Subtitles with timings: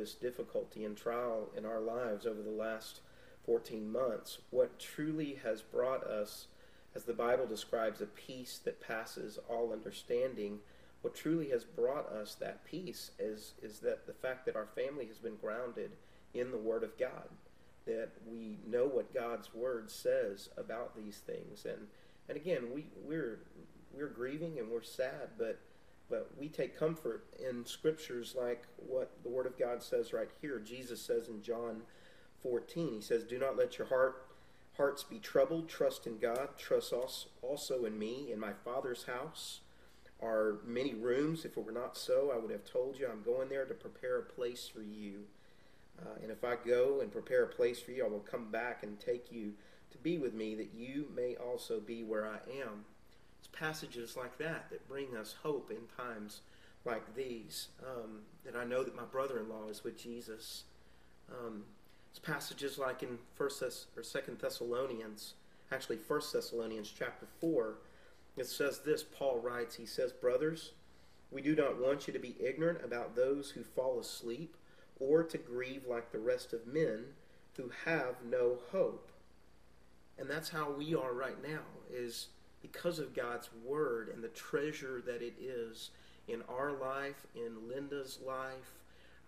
[0.00, 3.00] this difficulty and trial in our lives over the last
[3.44, 6.46] 14 months, what truly has brought us,
[6.94, 10.58] as the Bible describes, a peace that passes all understanding,
[11.02, 15.04] what truly has brought us that peace is, is that the fact that our family
[15.04, 15.90] has been grounded
[16.32, 17.28] in the Word of God,
[17.86, 21.66] that we know what God's Word says about these things.
[21.66, 21.88] And,
[22.28, 23.40] and again, we, we're,
[23.92, 25.58] we're grieving and we're sad, but
[26.10, 30.58] but we take comfort in scriptures like what the Word of God says right here.
[30.58, 31.82] Jesus says in John
[32.42, 34.26] 14, He says, Do not let your heart
[34.76, 35.68] hearts be troubled.
[35.68, 36.56] Trust in God.
[36.56, 36.92] Trust
[37.42, 38.32] also in me.
[38.32, 39.60] In my Father's house
[40.22, 41.44] are many rooms.
[41.44, 43.06] If it were not so, I would have told you.
[43.06, 45.24] I'm going there to prepare a place for you.
[46.00, 48.82] Uh, and if I go and prepare a place for you, I will come back
[48.82, 49.52] and take you
[49.90, 52.84] to be with me, that you may also be where I am
[53.52, 56.40] passages like that that bring us hope in times
[56.84, 57.68] like these.
[57.84, 60.64] Um, that I know that my brother-in-law is with Jesus.
[61.30, 61.64] Um,
[62.10, 65.34] it's passages like in First Thess- or Second Thessalonians,
[65.70, 67.78] actually First Thessalonians chapter four.
[68.36, 69.02] It says this.
[69.02, 69.76] Paul writes.
[69.76, 70.72] He says, "Brothers,
[71.30, 74.56] we do not want you to be ignorant about those who fall asleep,
[74.98, 77.14] or to grieve like the rest of men
[77.56, 79.10] who have no hope."
[80.18, 81.62] And that's how we are right now.
[81.90, 82.28] Is
[82.62, 85.90] because of God's Word and the treasure that it is
[86.28, 88.78] in our life, in Linda's life.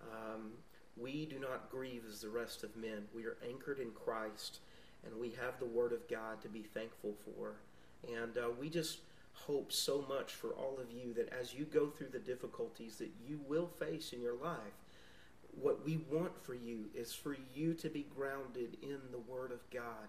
[0.02, 0.52] Um,
[0.96, 3.04] we do not grieve as the rest of men.
[3.14, 4.58] We are anchored in Christ,
[5.04, 7.54] and we have the Word of God to be thankful for.
[8.20, 8.98] And uh, we just
[9.32, 13.10] hope so much for all of you that as you go through the difficulties that
[13.26, 14.58] you will face in your life,
[15.60, 19.68] what we want for you is for you to be grounded in the Word of
[19.70, 20.08] God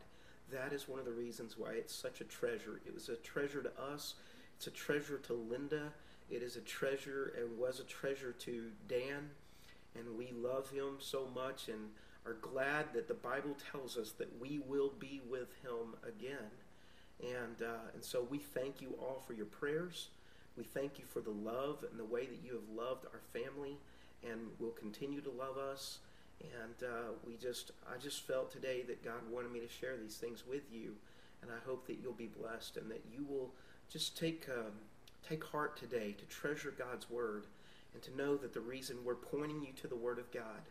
[0.52, 2.80] that is one of the reasons why it's such a treasure.
[2.86, 4.16] It was a treasure to us.
[4.58, 5.92] It's a treasure to Linda.
[6.30, 9.30] It is a treasure and was a treasure to Dan.
[9.96, 11.90] And we love him so much and
[12.26, 16.52] are glad that the Bible tells us that we will be with him again.
[17.22, 20.10] And, uh, and so we thank you all for your prayers.
[20.58, 23.78] We thank you for the love and the way that you have loved our family
[24.24, 26.00] and will continue to love us.
[26.44, 30.18] And uh, we just, I just felt today that God wanted me to share these
[30.18, 30.94] things with you,
[31.42, 33.52] and I hope that you'll be blessed and that you will
[33.90, 34.74] just take um,
[35.28, 37.46] take heart today to treasure God's word
[37.94, 40.62] and to know that the reason we're pointing you to the Word of God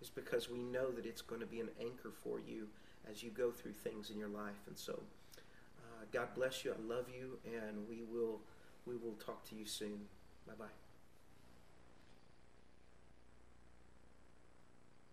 [0.00, 2.68] is because we know that it's going to be an anchor for you
[3.10, 4.66] as you go through things in your life.
[4.66, 5.00] And so,
[5.78, 6.72] uh, God bless you.
[6.72, 8.40] I love you, and we will
[8.86, 10.00] we will talk to you soon.
[10.46, 10.87] Bye bye.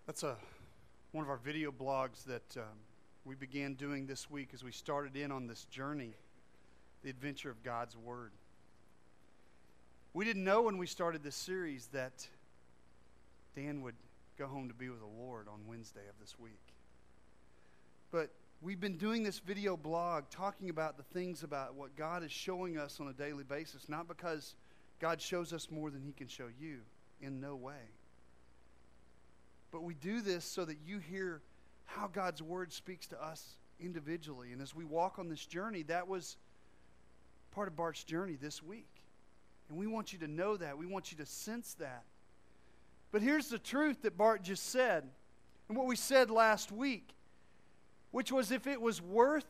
[0.06, 0.36] That's a
[1.14, 2.78] one of our video blogs that um,
[3.24, 6.14] we began doing this week as we started in on this journey,
[7.02, 8.32] the adventure of God's Word.
[10.14, 12.28] We didn't know when we started this series that
[13.56, 13.96] Dan would
[14.38, 16.62] go home to be with the Lord on Wednesday of this week.
[18.12, 18.30] But
[18.62, 22.78] we've been doing this video blog talking about the things about what God is showing
[22.78, 24.54] us on a daily basis, not because
[25.00, 26.82] God shows us more than He can show you,
[27.22, 27.95] in no way.
[29.72, 31.42] But we do this so that you hear
[31.86, 34.52] how God's word speaks to us individually.
[34.52, 36.38] And as we walk on this journey, that was
[37.52, 38.88] part of Bart's journey this week.
[39.70, 40.78] And we want you to know that.
[40.78, 42.04] We want you to sense that.
[43.12, 45.04] But here's the truth that Bart just said,
[45.68, 47.10] and what we said last week,
[48.12, 49.46] which was if it was worth,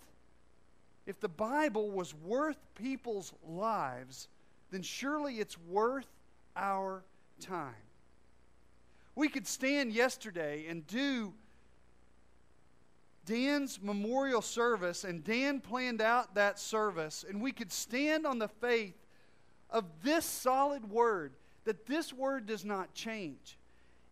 [1.06, 4.28] if the Bible was worth people's lives,
[4.72, 6.08] then surely it's worth
[6.56, 7.04] our
[7.40, 7.74] time.
[9.16, 11.34] We could stand yesterday and do
[13.26, 18.48] Dan's memorial service, and Dan planned out that service, and we could stand on the
[18.48, 18.94] faith
[19.70, 21.34] of this solid word
[21.64, 23.58] that this word does not change.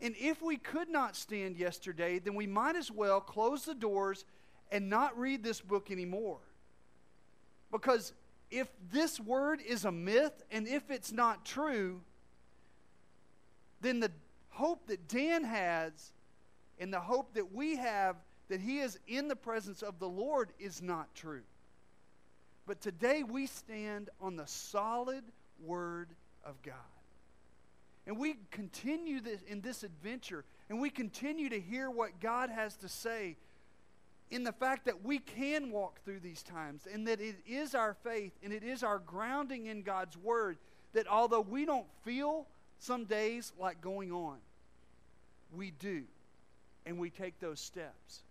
[0.02, 4.26] And if we could not stand yesterday, then we might as well close the doors
[4.72, 6.40] and not read this book anymore.
[7.72, 8.14] Because
[8.50, 12.02] if this word is a myth and if it's not true,
[13.82, 14.12] then the
[14.54, 16.14] hope that Dan has
[16.80, 18.16] and the hope that we have
[18.50, 21.44] that he is in the presence of the Lord is not true.
[22.66, 25.24] But today we stand on the solid
[25.64, 26.10] word
[26.46, 26.76] of God.
[28.06, 32.76] And we continue this, in this adventure, and we continue to hear what God has
[32.78, 33.38] to say
[34.30, 37.94] in the fact that we can walk through these times, and that it is our
[37.94, 40.58] faith and it is our grounding in God's word
[40.94, 42.48] that although we don't feel
[42.84, 44.38] some days like going on.
[45.56, 46.04] We do.
[46.86, 48.24] And we take those steps.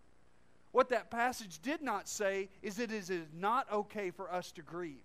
[0.72, 4.62] What that passage did not say is that it is not okay for us to
[4.62, 5.04] grieve.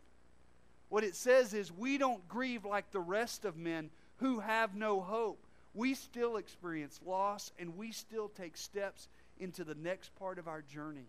[0.89, 5.01] What it says is we don't grieve like the rest of men who have no
[5.01, 5.43] hope.
[5.73, 9.07] we still experience loss and we still take steps
[9.39, 11.07] into the next part of our journey.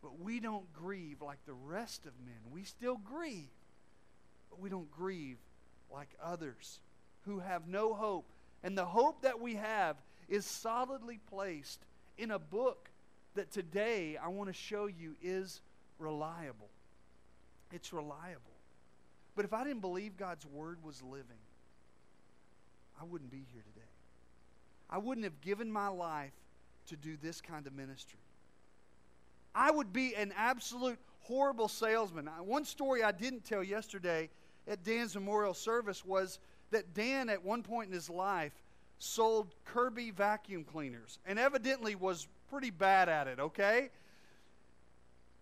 [0.00, 2.52] But we don't grieve like the rest of men.
[2.52, 3.50] We still grieve,
[4.50, 5.36] but we don't grieve
[5.92, 6.80] like others
[7.22, 8.26] who have no hope.
[8.62, 9.96] And the hope that we have
[10.28, 11.80] is solidly placed
[12.18, 12.90] in a book
[13.34, 15.60] that today I want to show you is
[15.98, 16.68] reliable.
[17.72, 18.40] It's reliable.
[19.34, 21.40] But if I didn't believe God's word was living,
[23.00, 23.86] I wouldn't be here today.
[24.90, 26.32] I wouldn't have given my life
[26.88, 28.18] to do this kind of ministry.
[29.54, 32.26] I would be an absolute horrible salesman.
[32.26, 34.28] One story I didn't tell yesterday
[34.68, 36.38] at Dan's memorial service was
[36.70, 38.52] that Dan, at one point in his life,
[38.98, 43.90] sold Kirby vacuum cleaners and evidently was pretty bad at it, okay?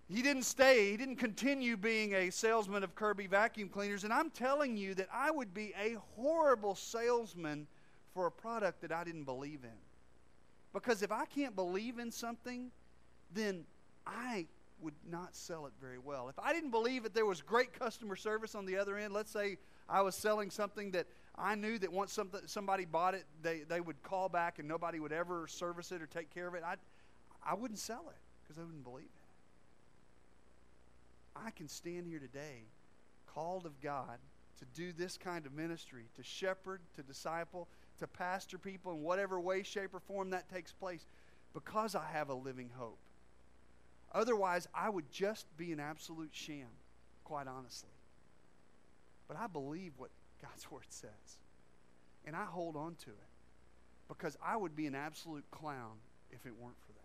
[0.09, 4.03] He didn't stay, he didn't continue being a salesman of Kirby vacuum cleaners.
[4.03, 7.69] And I'm telling you that I would be a horrible salesman
[8.13, 9.79] for a product that I didn't believe in.
[10.73, 12.71] Because if I can't believe in something,
[13.33, 13.65] then
[14.07, 14.47] I
[14.83, 16.29] would not sell it very well.
[16.29, 19.31] If I didn't believe that there was great customer service on the other end, let's
[19.31, 21.07] say I was selling something that
[21.37, 25.01] I knew that once something, somebody bought it, they, they would call back and nobody
[25.01, 26.75] would ever service it or take care of it, I,
[27.45, 29.11] I wouldn't sell it because I wouldn't believe it.
[31.37, 32.65] I can stand here today,
[33.27, 34.19] called of God,
[34.59, 37.69] to do this kind of ministry, to shepherd, to disciple,
[37.99, 41.07] to pastor people in whatever way, shape, or form that takes place,
[41.55, 42.99] because I have a living hope.
[44.13, 46.67] Otherwise, I would just be an absolute sham,
[47.25, 47.91] quite honestly.
[49.29, 50.11] But I believe what
[50.43, 51.39] God's Word says.
[52.27, 53.31] And I hold on to it
[54.09, 55.99] because I would be an absolute clown
[56.31, 57.01] if it weren't for that.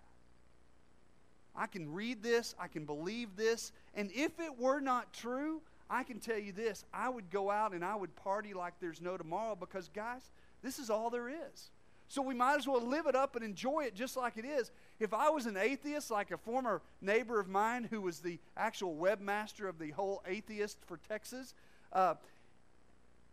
[1.55, 6.03] I can read this, I can believe this, and if it were not true, I
[6.03, 9.17] can tell you this I would go out and I would party like there's no
[9.17, 10.29] tomorrow because, guys,
[10.61, 11.69] this is all there is.
[12.07, 14.71] So we might as well live it up and enjoy it just like it is.
[14.99, 18.95] If I was an atheist, like a former neighbor of mine who was the actual
[18.95, 21.53] webmaster of the whole atheist for Texas,
[21.91, 22.15] uh,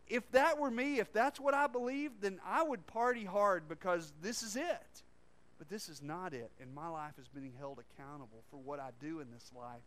[0.08, 4.12] if that were me, if that's what I believed, then I would party hard because
[4.22, 5.02] this is it.
[5.58, 6.50] But this is not it.
[6.60, 9.82] And my life is being held accountable for what I do in this life.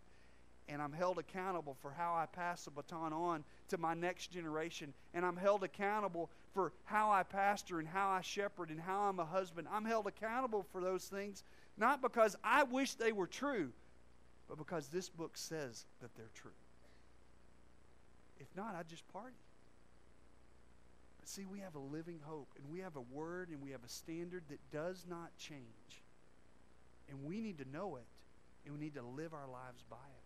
[0.68, 4.94] And I'm held accountable for how I pass the baton on to my next generation.
[5.14, 9.20] And I'm held accountable for how I pastor and how I shepherd and how I'm
[9.20, 9.68] a husband.
[9.72, 11.44] I'm held accountable for those things,
[11.78, 13.72] not because I wish they were true,
[14.50, 16.52] but because this book says that they're true.
[18.40, 19.36] If not, I'd just party.
[21.20, 23.84] But see, we have a living hope, and we have a word, and we have
[23.84, 25.62] a standard that does not change.
[27.10, 28.06] And we need to know it,
[28.66, 30.25] and we need to live our lives by it.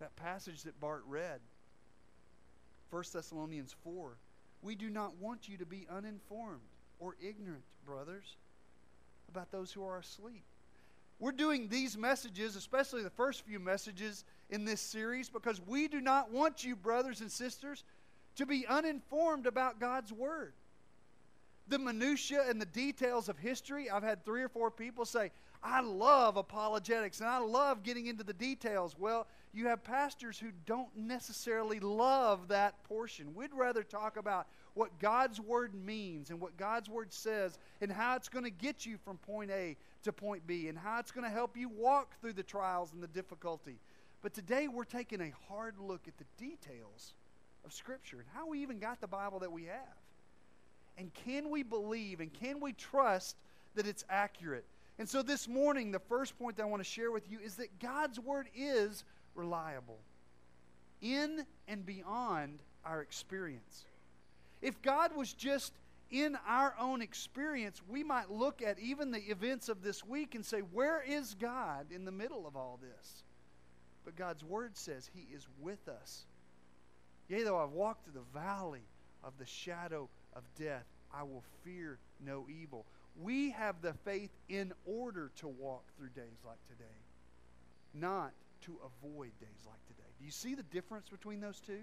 [0.00, 1.40] That passage that Bart read,
[2.90, 4.16] 1 Thessalonians 4,
[4.62, 6.60] we do not want you to be uninformed
[6.98, 8.36] or ignorant, brothers,
[9.28, 10.42] about those who are asleep.
[11.18, 16.00] We're doing these messages, especially the first few messages in this series, because we do
[16.00, 17.84] not want you, brothers and sisters,
[18.36, 20.54] to be uninformed about God's Word.
[21.68, 25.30] The minutiae and the details of history, I've had three or four people say,
[25.62, 28.96] I love apologetics and I love getting into the details.
[28.98, 33.34] Well, you have pastors who don't necessarily love that portion.
[33.34, 38.16] We'd rather talk about what God's Word means and what God's Word says and how
[38.16, 41.24] it's going to get you from point A to point B and how it's going
[41.24, 43.78] to help you walk through the trials and the difficulty.
[44.22, 47.12] But today we're taking a hard look at the details
[47.66, 49.98] of Scripture and how we even got the Bible that we have.
[50.96, 53.36] And can we believe and can we trust
[53.74, 54.64] that it's accurate?
[55.00, 57.54] And so this morning, the first point that I want to share with you is
[57.56, 59.02] that God's Word is
[59.34, 59.98] reliable
[61.00, 63.86] in and beyond our experience.
[64.60, 65.72] If God was just
[66.10, 70.44] in our own experience, we might look at even the events of this week and
[70.44, 73.24] say, Where is God in the middle of all this?
[74.04, 76.26] But God's Word says He is with us
[77.30, 78.82] Yea, though I walk through the valley
[79.22, 82.84] of the shadow of death, I will fear no evil.
[83.16, 86.84] We have the faith in order to walk through days like today,
[87.94, 90.08] not to avoid days like today.
[90.18, 91.80] Do you see the difference between those two?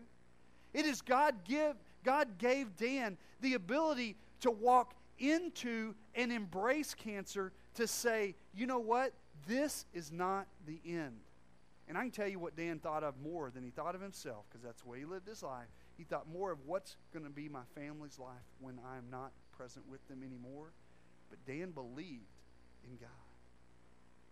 [0.74, 7.52] It is God give God gave Dan the ability to walk into and embrace cancer
[7.76, 9.14] to say, you know what?
[9.48, 11.20] This is not the end.
[11.88, 14.46] And I can tell you what Dan thought of more than he thought of himself,
[14.50, 15.68] because that's the way he lived his life.
[15.98, 19.86] He thought more of what's going to be my family's life when I'm not present
[19.90, 20.74] with them anymore.
[21.30, 22.34] But Dan believed
[22.84, 23.10] in God.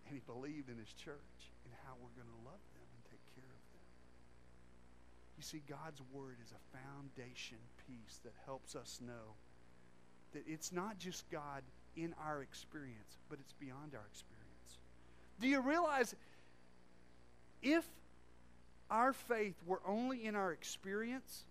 [0.08, 3.26] And he believed in his church and how we're going to love them and take
[3.34, 3.86] care of them.
[5.38, 9.36] You see, God's Word is a foundation piece that helps us know
[10.34, 11.64] that it's not just God
[11.96, 14.80] in our experience, but it's beyond our experience.
[15.40, 16.16] Do you realize
[17.62, 17.86] if
[18.90, 21.46] our faith were only in our experience,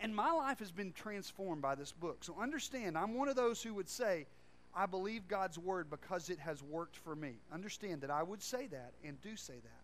[0.00, 2.24] and my life has been transformed by this book.
[2.24, 4.26] So understand, I'm one of those who would say,
[4.74, 7.34] I believe God's word because it has worked for me.
[7.52, 9.82] Understand that I would say that and do say that.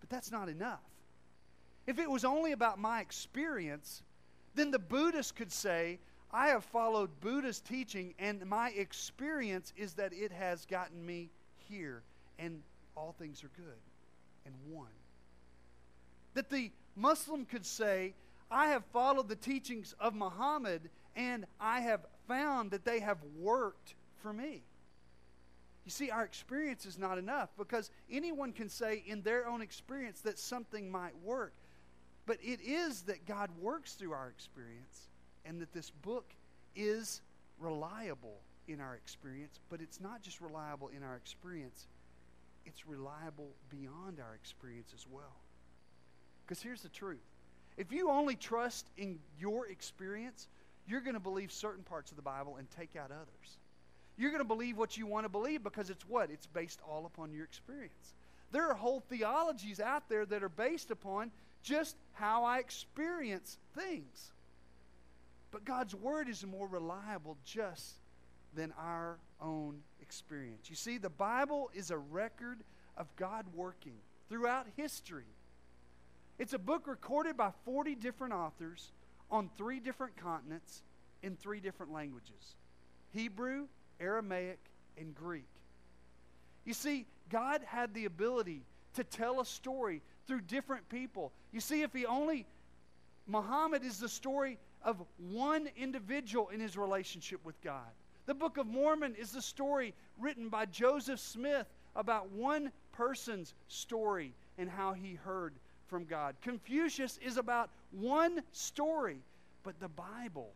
[0.00, 0.80] But that's not enough.
[1.86, 4.02] If it was only about my experience,
[4.54, 5.98] then the Buddhist could say,
[6.32, 11.30] I have followed Buddha's teaching, and my experience is that it has gotten me
[11.68, 12.02] here,
[12.38, 12.62] and
[12.96, 13.80] all things are good
[14.44, 14.86] and one.
[16.34, 18.14] That the Muslim could say,
[18.50, 23.94] I have followed the teachings of Muhammad, and I have found that they have worked
[24.22, 24.62] for me.
[25.84, 30.20] You see, our experience is not enough because anyone can say in their own experience
[30.20, 31.54] that something might work.
[32.26, 35.08] But it is that God works through our experience
[35.44, 36.32] and that this book
[36.76, 37.22] is
[37.58, 41.88] reliable in our experience, but it's not just reliable in our experience,
[42.66, 45.40] it's reliable beyond our experience as well.
[46.46, 47.24] Because here's the truth
[47.76, 50.48] if you only trust in your experience,
[50.86, 53.58] you're going to believe certain parts of the Bible and take out others.
[54.20, 56.30] You're going to believe what you want to believe because it's what?
[56.30, 58.12] It's based all upon your experience.
[58.52, 61.30] There are whole theologies out there that are based upon
[61.62, 64.32] just how I experience things.
[65.50, 67.94] But God's Word is more reliable just
[68.54, 70.68] than our own experience.
[70.68, 72.58] You see, the Bible is a record
[72.98, 73.96] of God working
[74.28, 75.24] throughout history.
[76.38, 78.92] It's a book recorded by 40 different authors
[79.30, 80.82] on three different continents
[81.22, 82.56] in three different languages
[83.12, 83.66] Hebrew,
[84.00, 84.58] Aramaic,
[84.96, 85.48] and Greek.
[86.64, 88.62] You see, God had the ability
[88.94, 91.32] to tell a story through different people.
[91.52, 92.46] You see, if he only,
[93.26, 97.90] Muhammad is the story of one individual in his relationship with God.
[98.26, 101.66] The Book of Mormon is the story written by Joseph Smith
[101.96, 105.54] about one person's story and how he heard
[105.88, 106.36] from God.
[106.40, 109.18] Confucius is about one story,
[109.64, 110.52] but the Bible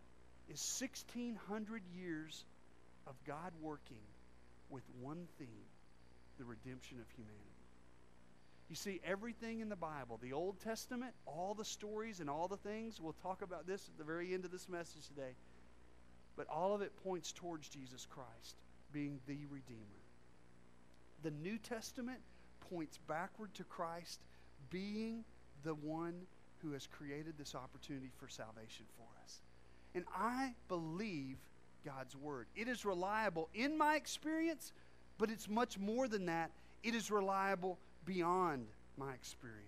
[0.48, 2.44] is 1600 years
[3.06, 4.02] of God working
[4.70, 5.68] with one theme
[6.38, 7.40] the redemption of humanity.
[8.68, 12.56] You see, everything in the Bible, the Old Testament, all the stories and all the
[12.56, 15.34] things, we'll talk about this at the very end of this message today,
[16.36, 18.56] but all of it points towards Jesus Christ
[18.92, 19.80] being the Redeemer.
[21.22, 22.18] The New Testament
[22.70, 24.20] points backward to Christ
[24.70, 25.24] being
[25.62, 26.14] the one
[26.62, 29.40] who has created this opportunity for salvation for us.
[29.94, 31.36] And I believe
[31.84, 32.46] God's Word.
[32.56, 34.72] It is reliable in my experience,
[35.18, 36.50] but it's much more than that.
[36.82, 39.62] It is reliable beyond my experience.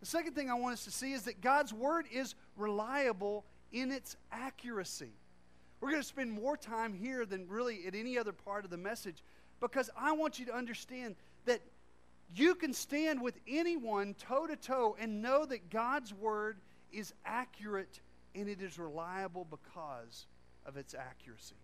[0.00, 3.90] The second thing I want us to see is that God's Word is reliable in
[3.90, 5.12] its accuracy.
[5.80, 8.76] We're going to spend more time here than really at any other part of the
[8.76, 9.22] message
[9.60, 11.60] because I want you to understand that
[12.34, 16.58] you can stand with anyone toe to toe and know that God's Word
[16.92, 18.00] is accurate
[18.34, 20.26] and it is reliable because
[20.66, 21.56] of its accuracy.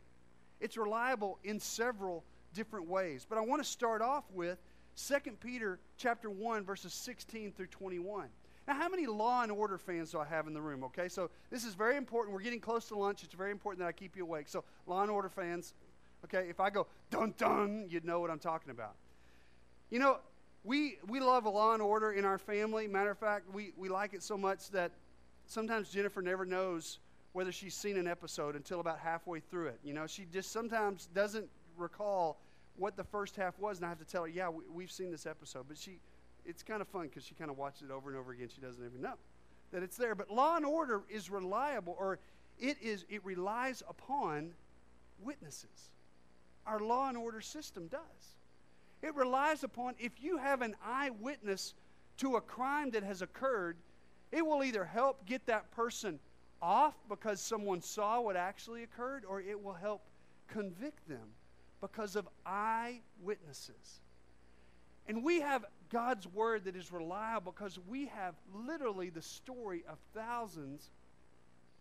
[0.60, 3.26] It's reliable in several different ways.
[3.28, 4.58] But I want to start off with
[4.96, 8.28] 2 Peter chapter 1 verses 16 through 21.
[8.68, 10.84] Now, how many Law and Order fans do I have in the room?
[10.84, 12.34] Okay, so this is very important.
[12.34, 13.24] We're getting close to lunch.
[13.24, 14.48] It's very important that I keep you awake.
[14.48, 15.74] So, Law and Order fans,
[16.24, 18.94] okay, if I go dun dun, you'd know what I'm talking about.
[19.88, 20.18] You know,
[20.62, 22.86] we we love Law and Order in our family.
[22.86, 24.92] Matter of fact, we we like it so much that
[25.46, 26.98] sometimes Jennifer never knows
[27.32, 29.78] whether she's seen an episode until about halfway through it.
[29.84, 32.38] You know, she just sometimes doesn't recall
[32.76, 35.10] what the first half was, and I have to tell her, yeah, we, have seen
[35.10, 35.66] this episode.
[35.68, 35.98] But she,
[36.44, 38.48] it's kind of fun because she kind of watches it over and over again.
[38.52, 39.14] She doesn't even know
[39.72, 40.14] that it's there.
[40.14, 42.18] But Law and Order is reliable, or
[42.58, 44.52] it is it relies upon
[45.22, 45.90] witnesses.
[46.66, 48.00] Our Law and Order system does.
[49.02, 51.74] It relies upon if you have an eyewitness
[52.18, 53.76] to a crime that has occurred,
[54.30, 56.18] it will either help get that person
[56.62, 60.02] off because someone saw what actually occurred, or it will help
[60.48, 61.28] convict them
[61.80, 64.00] because of eyewitnesses.
[65.06, 69.98] And we have God's word that is reliable because we have literally the story of
[70.14, 70.90] thousands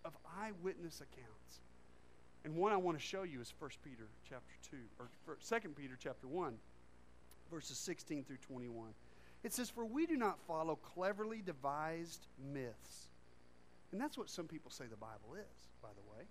[0.06, 1.62] of eyewitness accounts.
[2.46, 4.78] And one I want to show you is 1 Peter chapter 2
[5.28, 6.54] or 2 Peter chapter 1
[7.52, 8.90] verses 16 through 21.
[9.44, 13.09] It says for we do not follow cleverly devised myths
[13.92, 16.26] and that's what some people say the Bible is, by the way.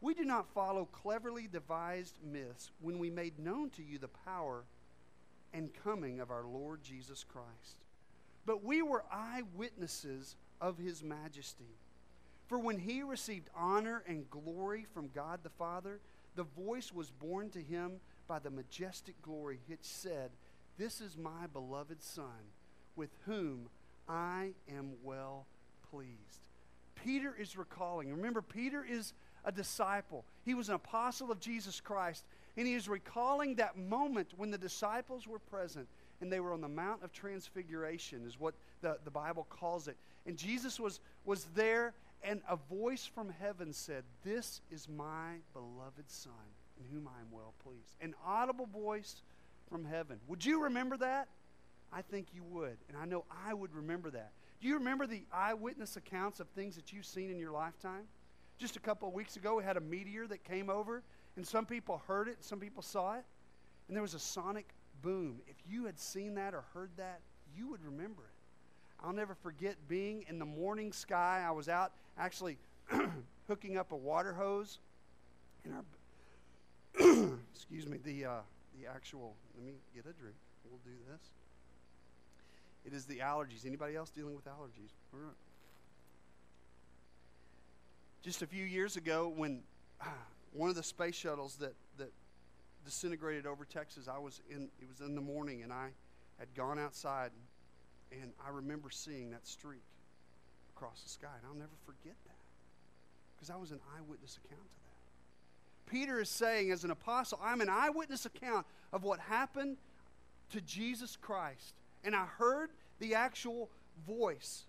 [0.00, 4.64] We do not follow cleverly devised myths when we made known to you the power
[5.54, 7.76] and coming of our Lord Jesus Christ.
[8.44, 11.76] But we were eyewitnesses of his majesty.
[12.48, 16.00] For when he received honor and glory from God the Father,
[16.34, 20.30] the voice was borne to him by the majestic glory which said,
[20.78, 22.50] This is my beloved Son,
[22.96, 23.68] with whom
[24.08, 25.46] I am well
[25.92, 26.40] pleased.
[27.04, 28.10] Peter is recalling.
[28.10, 29.12] Remember, Peter is
[29.44, 32.24] a disciple, he was an apostle of Jesus Christ,
[32.56, 35.88] and he is recalling that moment when the disciples were present
[36.20, 39.96] and they were on the Mount of Transfiguration, is what the, the Bible calls it.
[40.26, 46.08] And Jesus was, was there, and a voice from heaven said, This is my beloved
[46.08, 46.32] Son,
[46.78, 47.96] in whom I am well pleased.
[48.00, 49.22] An audible voice
[49.68, 50.20] from heaven.
[50.28, 51.26] Would you remember that?
[51.92, 52.76] I think you would.
[52.88, 54.30] And I know I would remember that.
[54.62, 58.04] Do you remember the eyewitness accounts of things that you've seen in your lifetime?
[58.58, 61.02] Just a couple of weeks ago, we had a meteor that came over,
[61.34, 63.24] and some people heard it, some people saw it,
[63.88, 64.68] and there was a sonic
[65.02, 65.40] boom.
[65.48, 67.22] If you had seen that or heard that,
[67.56, 69.04] you would remember it.
[69.04, 71.44] I'll never forget being in the morning sky.
[71.44, 72.56] I was out actually
[73.48, 74.78] hooking up a water hose
[75.64, 75.82] in our
[77.52, 78.30] excuse me the uh,
[78.78, 81.30] the actual let me get a drink we'll do this
[82.84, 84.92] it is the allergies anybody else dealing with allergies
[88.22, 89.62] just a few years ago when
[90.52, 92.12] one of the space shuttles that that
[92.84, 95.88] disintegrated over Texas I was in it was in the morning and I
[96.38, 97.30] had gone outside
[98.20, 99.82] and I remember seeing that streak
[100.76, 101.28] across the sky.
[101.38, 102.36] And I'll never forget that
[103.36, 105.90] because I was an eyewitness account to that.
[105.90, 109.76] Peter is saying, as an apostle, I'm an eyewitness account of what happened
[110.50, 111.74] to Jesus Christ.
[112.04, 113.70] And I heard the actual
[114.06, 114.64] voice.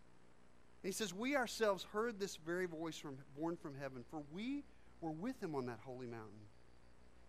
[0.83, 4.63] And he says, We ourselves heard this very voice from, born from heaven, for we
[5.01, 6.47] were with him on that holy mountain.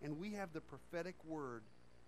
[0.02, 1.62] And we have the prophetic word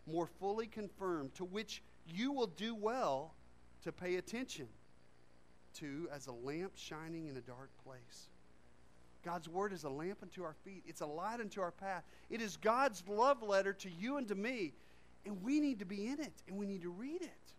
[0.06, 3.35] more fully confirmed, to which you will do well
[3.82, 4.68] to pay attention
[5.74, 8.28] to as a lamp shining in a dark place.
[9.24, 12.04] God's word is a lamp unto our feet, it's a light unto our path.
[12.30, 14.72] It is God's love letter to you and to me,
[15.24, 17.54] and we need to be in it and we need to read it.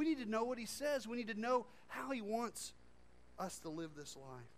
[0.00, 1.06] We need to know what he says.
[1.06, 2.72] We need to know how he wants
[3.38, 4.48] us to live this life.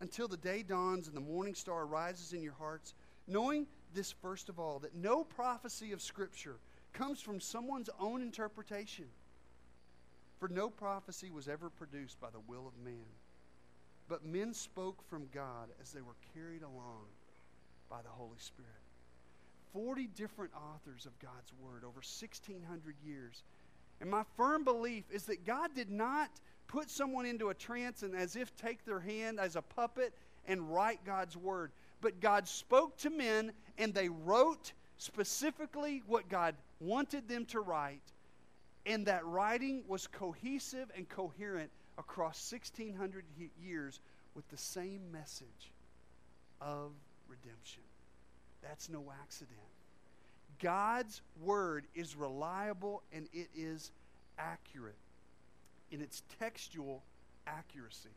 [0.00, 2.94] Until the day dawns and the morning star rises in your hearts,
[3.28, 6.56] knowing this first of all, that no prophecy of Scripture
[6.92, 9.04] comes from someone's own interpretation.
[10.40, 13.06] For no prophecy was ever produced by the will of man,
[14.08, 17.06] but men spoke from God as they were carried along
[17.88, 18.66] by the Holy Spirit.
[19.72, 23.44] 40 different authors of God's Word over 1,600 years.
[24.00, 26.30] And my firm belief is that God did not
[26.68, 30.14] put someone into a trance and as if take their hand as a puppet
[30.46, 31.72] and write God's Word.
[32.00, 38.02] But God spoke to men and they wrote specifically what God wanted them to write
[38.86, 43.24] and that writing was cohesive and coherent across 1600
[43.62, 44.00] years
[44.34, 45.72] with the same message
[46.60, 46.92] of
[47.28, 47.82] redemption.
[48.62, 49.58] That's no accident.
[50.60, 53.90] God's word is reliable and it is
[54.38, 54.96] accurate
[55.90, 57.02] in its textual
[57.46, 58.10] accuracy.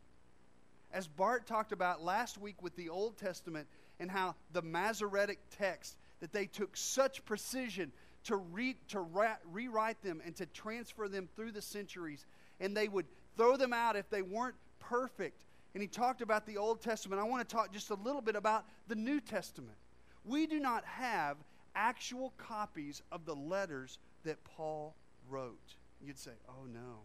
[0.92, 3.66] As Bart talked about last week with the Old Testament
[3.98, 7.90] and how the Masoretic text that they took such precision
[8.24, 12.26] to, re, to ra- rewrite them and to transfer them through the centuries.
[12.60, 15.44] And they would throw them out if they weren't perfect.
[15.74, 17.20] And he talked about the Old Testament.
[17.20, 19.76] I want to talk just a little bit about the New Testament.
[20.24, 21.36] We do not have
[21.74, 24.94] actual copies of the letters that Paul
[25.28, 25.74] wrote.
[26.00, 27.00] You'd say, oh no,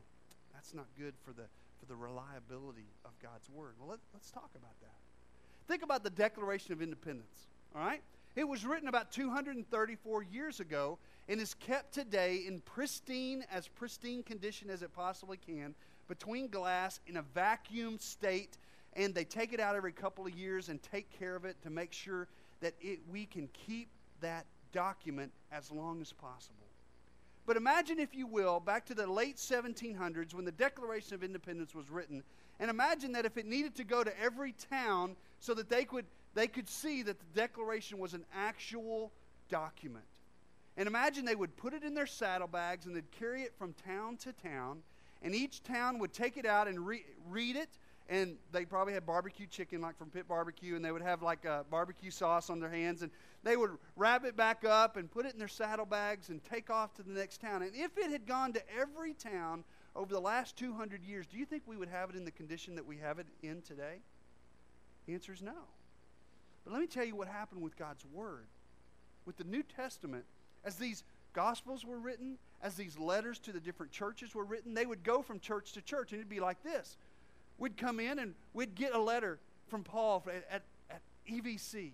[0.53, 1.43] that's not good for the,
[1.79, 3.73] for the reliability of God's Word.
[3.79, 4.97] Well, let, let's talk about that.
[5.67, 8.01] Think about the Declaration of Independence, all right?
[8.35, 14.23] It was written about 234 years ago and is kept today in pristine, as pristine
[14.23, 15.75] condition as it possibly can,
[16.07, 18.57] between glass in a vacuum state.
[18.93, 21.69] And they take it out every couple of years and take care of it to
[21.69, 22.27] make sure
[22.61, 23.89] that it, we can keep
[24.21, 26.55] that document as long as possible.
[27.45, 31.73] But imagine, if you will, back to the late 1700s when the Declaration of Independence
[31.73, 32.23] was written,
[32.59, 36.05] and imagine that if it needed to go to every town so that they could
[36.35, 39.11] they could see that the Declaration was an actual
[39.49, 40.05] document.
[40.77, 44.17] And imagine they would put it in their saddlebags and they'd carry it from town
[44.17, 44.83] to town,
[45.21, 47.69] and each town would take it out and re- read it.
[48.09, 51.45] And they probably had barbecue chicken, like from Pit Barbecue, and they would have like
[51.45, 53.11] a barbecue sauce on their hands, and
[53.43, 56.93] they would wrap it back up and put it in their saddlebags and take off
[56.95, 57.61] to the next town.
[57.61, 59.63] And if it had gone to every town
[59.95, 62.75] over the last 200 years, do you think we would have it in the condition
[62.75, 63.97] that we have it in today?
[65.05, 65.53] The answer is no.
[66.65, 68.47] But let me tell you what happened with God's Word.
[69.25, 70.25] With the New Testament,
[70.65, 74.85] as these Gospels were written, as these letters to the different churches were written, they
[74.85, 76.97] would go from church to church, and it'd be like this.
[77.59, 81.91] We'd come in and we'd get a letter from Paul at, at, at EVC.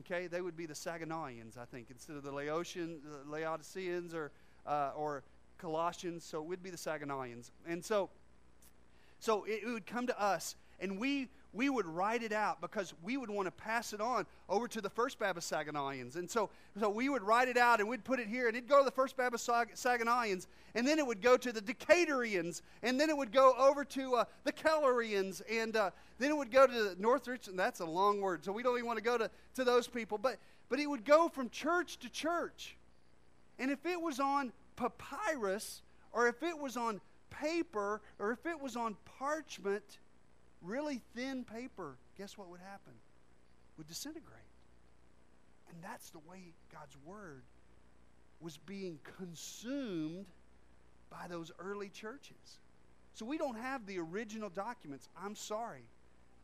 [0.00, 4.30] Okay, they would be the Sagonawians, I think, instead of the Laotian, Laodiceans or,
[4.64, 5.24] uh, or
[5.58, 6.24] Colossians.
[6.24, 7.50] So would be the Sagonawians.
[7.66, 8.10] And so,
[9.18, 12.92] so it, it would come to us, and we we would write it out because
[13.02, 15.50] we would want to pass it on over to the First Baptist.
[15.52, 18.68] And so, so we would write it out and we'd put it here, and it'd
[18.68, 23.08] go to the First Baptist and then it would go to the Decatorians, and then
[23.08, 26.72] it would go over to uh, the Kellerians, and uh, then it would go to
[26.72, 29.30] the Northridge, and that's a long word, so we don't even want to go to,
[29.54, 30.18] to those people.
[30.18, 30.36] But,
[30.68, 32.76] but it would go from church to church.
[33.58, 35.82] And if it was on papyrus,
[36.12, 39.98] or if it was on paper, or if it was on parchment,
[40.62, 42.92] really thin paper, guess what would happen?
[43.76, 44.40] Would disintegrate.
[45.70, 47.42] And that's the way God's Word
[48.40, 50.26] was being consumed
[51.10, 52.58] by those early churches.
[53.14, 55.08] So we don't have the original documents.
[55.20, 55.84] I'm sorry.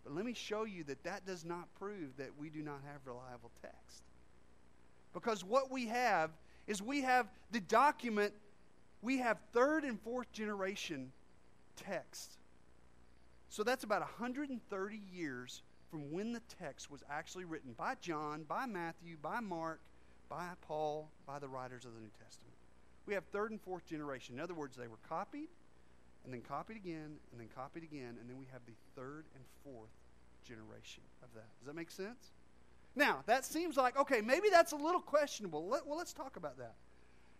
[0.03, 3.01] But let me show you that that does not prove that we do not have
[3.07, 4.03] reliable text.
[5.13, 6.31] Because what we have
[6.67, 8.33] is we have the document,
[9.03, 11.13] we have third and fourth generation
[11.77, 12.37] text.
[13.55, 18.67] So that's about 130 years from when the text was actually written by John, by
[18.67, 19.79] Matthew, by Mark,
[20.29, 22.57] by Paul, by the writers of the New Testament.
[23.07, 24.35] We have third and fourth generation.
[24.35, 25.47] In other words, they were copied,
[26.25, 29.45] and then copied again, and then copied again, and then we have the third and
[29.63, 29.95] fourth
[30.45, 31.47] generation of that.
[31.61, 32.33] Does that make sense?
[32.97, 35.69] Now, that seems like, okay, maybe that's a little questionable.
[35.69, 36.75] Let, well, let's talk about that.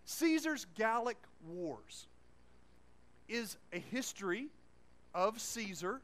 [0.05, 2.07] Caesar's Gallic Wars
[3.29, 4.51] is a history
[5.15, 6.01] of Caesar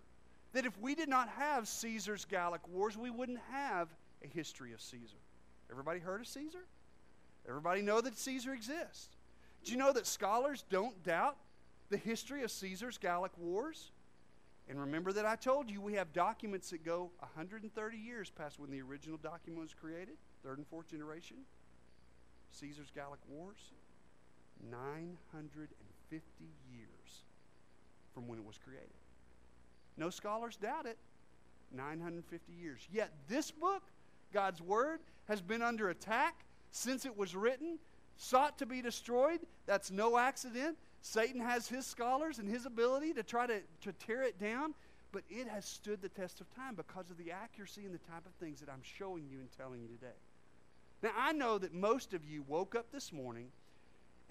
[0.52, 3.88] that if we did not have Caesar's Gallic Wars, we wouldn't have
[4.24, 5.16] a history of Caesar.
[5.70, 6.64] Everybody heard of Caesar?
[7.48, 9.08] Everybody know that Caesar exists.
[9.64, 11.36] Do you know that scholars don't doubt
[11.88, 13.90] the history of Caesar's Gallic Wars?
[14.68, 18.70] And remember that I told you we have documents that go 130 years past when
[18.70, 21.38] the original document was created, third and fourth generation.
[22.52, 23.58] Caesar's Gallic Wars,
[24.70, 26.88] 950 years
[28.14, 28.90] from when it was created.
[30.00, 30.96] No scholars doubt it.
[31.72, 32.88] 950 years.
[32.90, 33.82] Yet this book,
[34.32, 37.78] God's Word, has been under attack since it was written,
[38.16, 39.40] sought to be destroyed.
[39.66, 40.78] That's no accident.
[41.02, 44.74] Satan has his scholars and his ability to try to, to tear it down,
[45.12, 48.24] but it has stood the test of time because of the accuracy and the type
[48.24, 50.16] of things that I'm showing you and telling you today.
[51.02, 53.48] Now, I know that most of you woke up this morning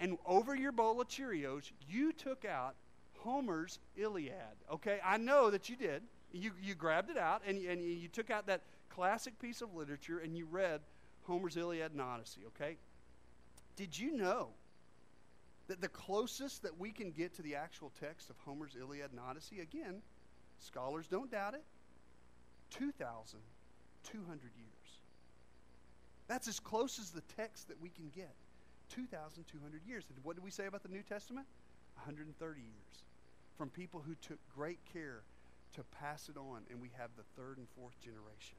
[0.00, 2.74] and over your bowl of Cheerios, you took out
[3.22, 4.34] Homer's Iliad.
[4.72, 6.02] Okay, I know that you did.
[6.32, 10.18] You, you grabbed it out and, and you took out that classic piece of literature
[10.18, 10.80] and you read
[11.24, 12.76] Homer's Iliad and Odyssey, okay?
[13.76, 14.48] Did you know
[15.68, 19.20] that the closest that we can get to the actual text of Homer's Iliad and
[19.20, 20.02] Odyssey, again,
[20.58, 21.64] scholars don't doubt it,
[22.70, 24.70] 2,200 years.
[26.26, 28.34] That's as close as the text that we can get.
[28.94, 30.04] 2,200 years.
[30.14, 31.46] And what did we say about the New Testament?
[31.96, 33.04] 130 years
[33.60, 35.20] from people who took great care
[35.74, 38.56] to pass it on, and we have the third and fourth generation.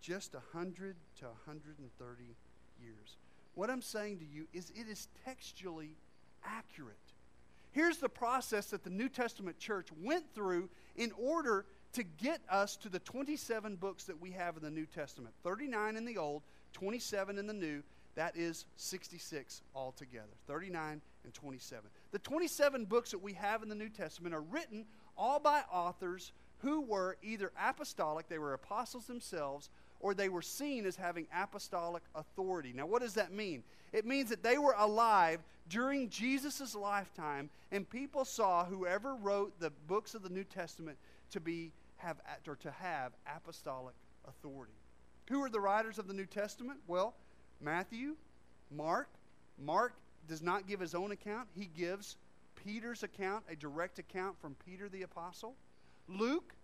[0.00, 2.22] Just 100 to 130
[2.82, 3.16] years.
[3.54, 5.98] What I'm saying to you is it is textually
[6.42, 6.96] accurate.
[7.72, 12.74] Here's the process that the New Testament church went through in order to get us
[12.78, 16.40] to the 27 books that we have in the New Testament 39 in the Old,
[16.72, 17.82] 27 in the New.
[18.14, 21.84] That is 66 altogether 39 and 27.
[22.12, 26.32] The 27 books that we have in the New Testament are written all by authors
[26.58, 32.02] who were either apostolic, they were apostles themselves, or they were seen as having apostolic
[32.14, 32.72] authority.
[32.74, 33.62] Now, what does that mean?
[33.92, 39.70] It means that they were alive during Jesus' lifetime, and people saw whoever wrote the
[39.86, 40.98] books of the New Testament
[41.30, 43.94] to be have or to have apostolic
[44.26, 44.72] authority.
[45.28, 46.80] Who are the writers of the New Testament?
[46.86, 47.14] Well,
[47.60, 48.16] Matthew,
[48.70, 49.08] Mark.
[49.60, 49.94] Mark
[50.28, 52.16] does not give his own account, he gives
[52.54, 55.54] Peter's account, a direct account from Peter the apostle.
[56.08, 56.54] Luke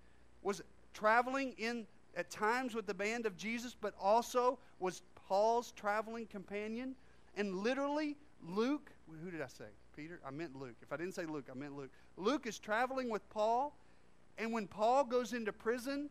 [0.43, 6.27] was traveling in at times with the band of Jesus, but also was Paul's traveling
[6.27, 6.95] companion.
[7.37, 9.65] And literally, Luke, who did I say?
[9.97, 10.21] Peter?
[10.27, 10.77] I meant Luke.
[10.83, 11.91] If I didn't say Luke, I meant Luke.
[12.17, 13.77] Luke is traveling with Paul,
[14.39, 16.11] and when Paul goes into prison,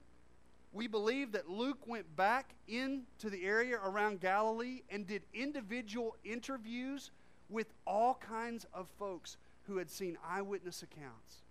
[0.71, 7.11] we believe that Luke went back into the area around Galilee and did individual interviews
[7.49, 11.41] with all kinds of folks who had seen eyewitness accounts.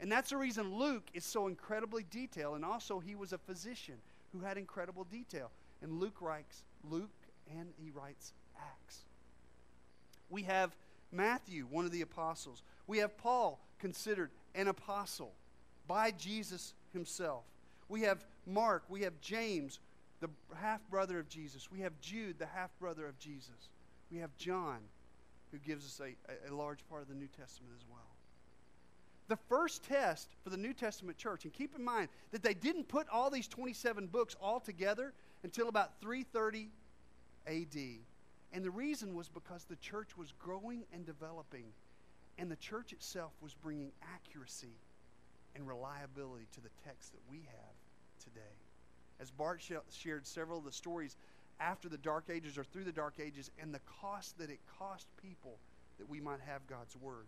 [0.00, 2.56] And that's the reason Luke is so incredibly detailed.
[2.56, 3.94] And also, he was a physician
[4.32, 5.50] who had incredible detail.
[5.82, 7.10] And Luke writes Luke
[7.58, 9.00] and he writes Acts.
[10.30, 10.74] We have
[11.12, 12.62] Matthew, one of the apostles.
[12.86, 15.32] We have Paul, considered an apostle
[15.86, 17.44] by Jesus himself.
[17.88, 18.84] We have Mark.
[18.88, 19.80] We have James,
[20.20, 21.70] the half brother of Jesus.
[21.70, 23.68] We have Jude, the half brother of Jesus.
[24.10, 24.78] We have John,
[25.54, 28.00] who gives us a, a large part of the New Testament as well.
[29.28, 32.88] The first test for the New Testament church, and keep in mind that they didn't
[32.88, 35.12] put all these 27 books all together
[35.44, 36.70] until about 330
[37.46, 37.76] AD.
[38.52, 41.66] And the reason was because the church was growing and developing,
[42.36, 44.76] and the church itself was bringing accuracy
[45.54, 48.40] and reliability to the text that we have today.
[49.20, 51.16] As Bart shared several of the stories
[51.60, 55.06] after the Dark Ages or through the Dark Ages and the cost that it cost
[55.22, 55.58] people
[55.98, 57.26] that we might have God's Word.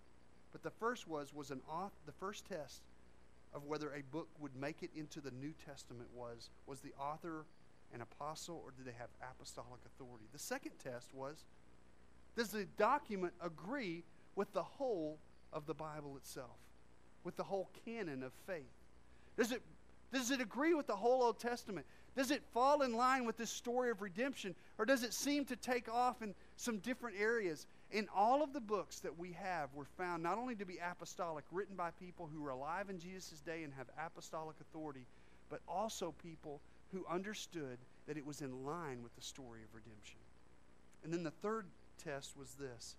[0.52, 1.60] But the first was was an
[2.06, 2.82] the first test
[3.54, 7.44] of whether a book would make it into the New Testament was was the author
[7.94, 10.24] an apostle or did they have apostolic authority?
[10.32, 11.44] The second test was
[12.36, 15.18] does the document agree with the whole
[15.52, 16.58] of the Bible itself,
[17.24, 18.64] with the whole canon of faith?
[19.36, 19.62] Does it
[20.12, 21.86] does it agree with the whole Old Testament?
[22.16, 24.54] Does it fall in line with this story of redemption?
[24.78, 27.66] Or does it seem to take off in some different areas?
[27.92, 31.44] In all of the books that we have, were found not only to be apostolic,
[31.52, 35.06] written by people who were alive in Jesus' day and have apostolic authority,
[35.50, 37.76] but also people who understood
[38.06, 40.18] that it was in line with the story of redemption.
[41.04, 41.66] And then the third
[42.02, 42.96] test was this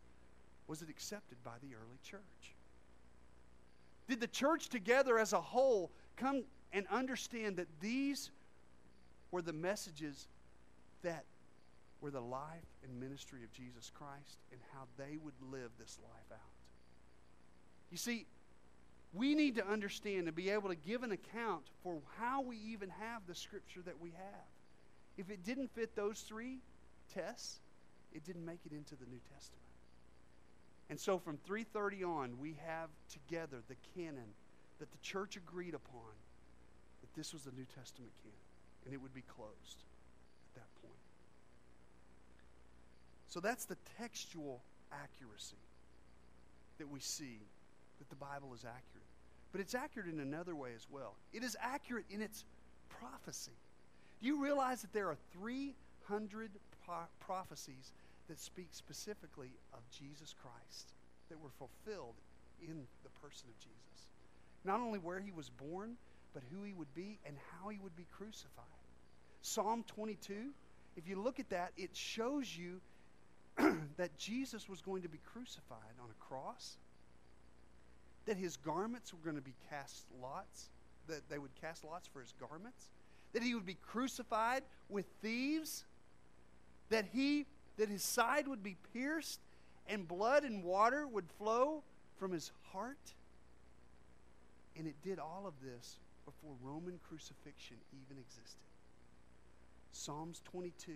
[0.67, 2.21] was it accepted by the early church?
[4.09, 8.31] Did the church together as a whole come and understand that these
[9.31, 10.27] were the messages
[11.03, 11.25] that
[12.01, 16.31] were the life and ministry of Jesus Christ and how they would live this life
[16.31, 16.53] out.
[17.91, 18.25] You see,
[19.13, 22.89] we need to understand and be able to give an account for how we even
[22.89, 24.45] have the scripture that we have.
[25.17, 26.59] If it didn't fit those three
[27.13, 27.59] tests,
[28.13, 29.63] it didn't make it into the New Testament.
[30.89, 34.33] And so from 330 on, we have together the canon
[34.79, 36.13] that the church agreed upon
[37.01, 38.46] that this was the New Testament canon
[38.85, 39.83] and it would be closed
[40.49, 40.93] at that point.
[43.27, 44.61] So that's the textual
[44.91, 45.57] accuracy
[46.77, 47.39] that we see
[47.99, 49.07] that the Bible is accurate.
[49.51, 51.15] But it's accurate in another way as well.
[51.33, 52.45] It is accurate in its
[52.89, 53.57] prophecy.
[54.21, 56.51] Do you realize that there are 300
[56.85, 57.91] pro- prophecies
[58.27, 60.93] that speak specifically of Jesus Christ
[61.29, 62.15] that were fulfilled
[62.61, 64.09] in the person of Jesus?
[64.63, 65.95] Not only where he was born,
[66.33, 68.65] but who he would be and how he would be crucified.
[69.41, 70.51] Psalm 22,
[70.95, 72.81] if you look at that, it shows you
[73.97, 76.77] that Jesus was going to be crucified on a cross,
[78.25, 80.69] that his garments were going to be cast lots,
[81.07, 82.89] that they would cast lots for his garments,
[83.33, 85.85] that he would be crucified with thieves,
[86.89, 87.45] that he
[87.77, 89.39] that his side would be pierced
[89.87, 91.83] and blood and water would flow
[92.17, 93.13] from his heart.
[94.75, 98.67] And it did all of this before Roman crucifixion even existed.
[99.93, 100.91] Psalms 22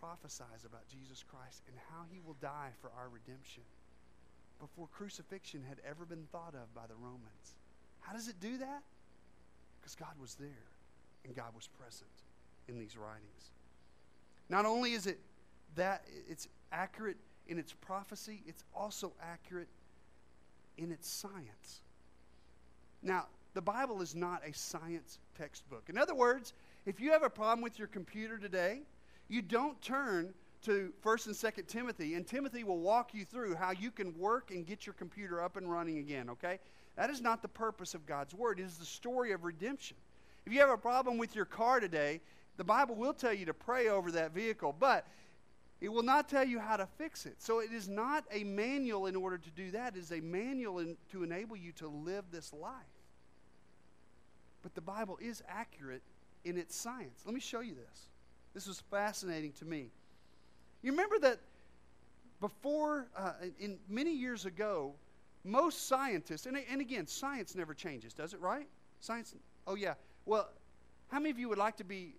[0.00, 3.62] prophesies about Jesus Christ and how he will die for our redemption
[4.58, 7.54] before crucifixion had ever been thought of by the Romans.
[8.00, 8.82] How does it do that?
[9.80, 10.66] Because God was there
[11.24, 12.10] and God was present
[12.68, 13.50] in these writings.
[14.48, 15.20] Not only is it
[15.76, 19.68] that it's accurate in its prophecy, it's also accurate
[20.78, 21.82] in its science.
[23.02, 25.88] Now, the Bible is not a science textbook.
[25.88, 26.54] In other words,
[26.86, 28.82] if you have a problem with your computer today,
[29.28, 33.72] you don't turn to 1st and 2nd Timothy, and Timothy will walk you through how
[33.72, 36.58] you can work and get your computer up and running again, okay?
[36.96, 38.60] That is not the purpose of God's Word.
[38.60, 39.96] It is the story of redemption.
[40.46, 42.20] If you have a problem with your car today,
[42.56, 45.06] the Bible will tell you to pray over that vehicle, but
[45.80, 47.36] it will not tell you how to fix it.
[47.38, 49.96] So it is not a manual in order to do that.
[49.96, 52.72] It is a manual in, to enable you to live this life.
[54.62, 56.02] But the Bible is accurate
[56.44, 57.22] in its science.
[57.24, 58.08] Let me show you this.
[58.54, 59.90] This was fascinating to me.
[60.82, 61.38] You remember that
[62.40, 64.94] before, uh, in many years ago,
[65.44, 68.68] most scientists, and, and again, science never changes, does it, right?
[69.00, 69.34] Science,
[69.66, 69.94] oh yeah.
[70.26, 70.48] Well,
[71.08, 72.14] how many of you would like to be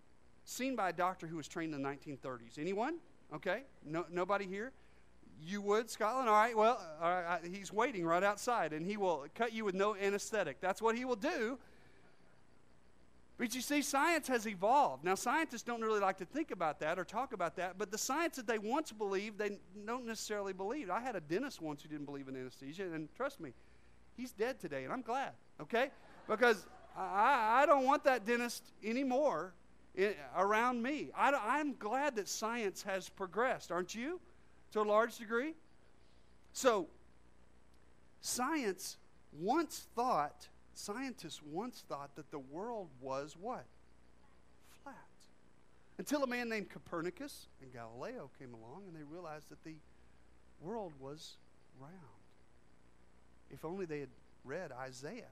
[0.45, 2.57] seen by a doctor who was trained in the 1930s?
[2.57, 2.95] Anyone?
[3.33, 3.63] Okay.
[3.85, 4.71] No, nobody here?
[5.41, 6.29] You would, Scotland?
[6.29, 6.55] All right.
[6.55, 10.61] Well, all right, he's waiting right outside, and he will cut you with no anesthetic.
[10.61, 11.57] That's what he will do
[13.37, 15.03] but you see, science has evolved.
[15.03, 17.97] Now, scientists don't really like to think about that or talk about that, but the
[17.97, 20.89] science that they once believed, they don't necessarily believe.
[20.89, 23.53] I had a dentist once who didn't believe in anesthesia, and trust me,
[24.15, 25.89] he's dead today, and I'm glad, okay?
[26.29, 29.53] Because I, I don't want that dentist anymore
[29.95, 31.09] in, around me.
[31.17, 34.19] I, I'm glad that science has progressed, aren't you?
[34.73, 35.53] To a large degree?
[36.53, 36.87] So,
[38.21, 38.97] science
[39.39, 43.65] once thought scientists once thought that the world was what?
[44.83, 44.95] Flat.
[45.97, 49.75] Until a man named Copernicus and Galileo came along and they realized that the
[50.61, 51.37] world was
[51.79, 51.93] round.
[53.51, 54.09] If only they had
[54.43, 55.31] read Isaiah,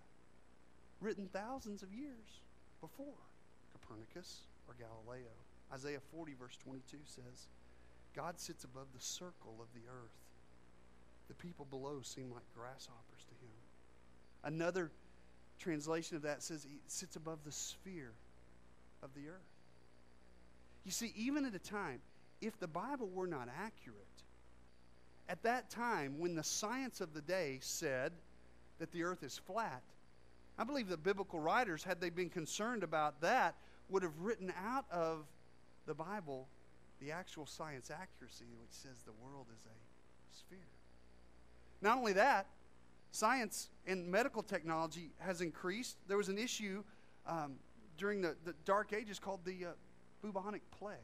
[1.00, 2.42] written thousands of years
[2.80, 3.18] before
[3.74, 5.32] Copernicus or Galileo.
[5.74, 7.48] Isaiah 40, verse 22 says,
[8.16, 10.12] God sits above the circle of the earth.
[11.28, 13.52] The people below seem like grasshoppers to him.
[14.44, 14.92] Another
[15.62, 18.12] translation of that says he sits above the sphere
[19.04, 19.36] of the earth.
[20.86, 22.00] You see, even at a time,
[22.42, 23.98] if the Bible were not accurate,
[25.30, 28.12] at that time when the science of the day said
[28.80, 29.82] that the earth is flat,
[30.58, 33.56] I believe the biblical writers, had they been concerned about that,
[33.90, 35.26] would have written out of
[35.86, 36.48] the Bible
[37.00, 40.60] the actual science accuracy, which says the world is a sphere.
[41.82, 42.46] Not only that,
[43.12, 45.98] science and medical technology has increased.
[46.08, 46.84] There was an issue
[47.28, 47.56] um,
[47.98, 49.70] during the, the Dark Ages called the uh,
[50.22, 50.98] bubonic plague.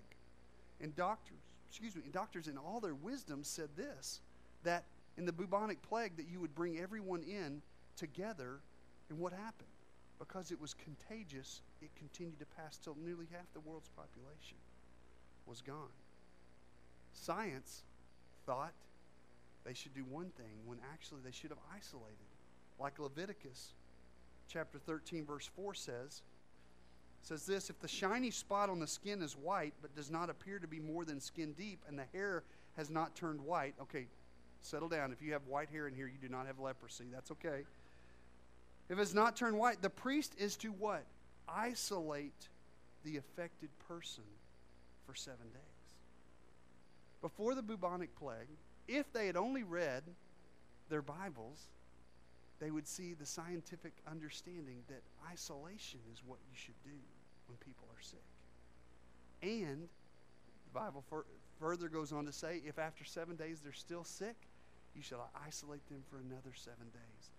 [0.82, 4.22] And doctors, excuse me, doctors in all their wisdom said this
[4.64, 4.86] that
[5.18, 7.62] in the bubonic plague that you would bring everyone in
[7.96, 8.60] together
[9.10, 9.70] and what happened?
[10.20, 14.58] Because it was contagious, it continued to pass till nearly half the world's population
[15.46, 15.94] was gone.
[17.14, 17.84] Science
[18.46, 18.74] thought
[19.68, 22.16] they should do one thing when actually they should have isolated.
[22.80, 23.74] Like Leviticus
[24.48, 26.22] chapter 13 verse 4 says,
[27.22, 30.58] says this, if the shiny spot on the skin is white but does not appear
[30.60, 32.44] to be more than skin deep and the hair
[32.78, 34.06] has not turned white, okay,
[34.62, 35.12] settle down.
[35.12, 37.06] If you have white hair in here, you do not have leprosy.
[37.12, 37.64] That's okay.
[38.90, 41.04] If it's not turned white, the priest is to what?
[41.50, 42.48] Isolate
[43.04, 44.24] the affected person
[45.06, 45.62] for seven days.
[47.22, 48.48] Before the bubonic plague,
[48.88, 50.04] if they had only read
[50.90, 51.68] their Bibles,
[52.60, 56.98] they would see the scientific understanding that isolation is what you should do
[57.48, 58.20] when people are sick.
[59.44, 59.88] And
[60.66, 61.04] the Bible
[61.60, 64.36] further goes on to say if after seven days they're still sick,
[64.96, 67.32] you shall isolate them for another seven days.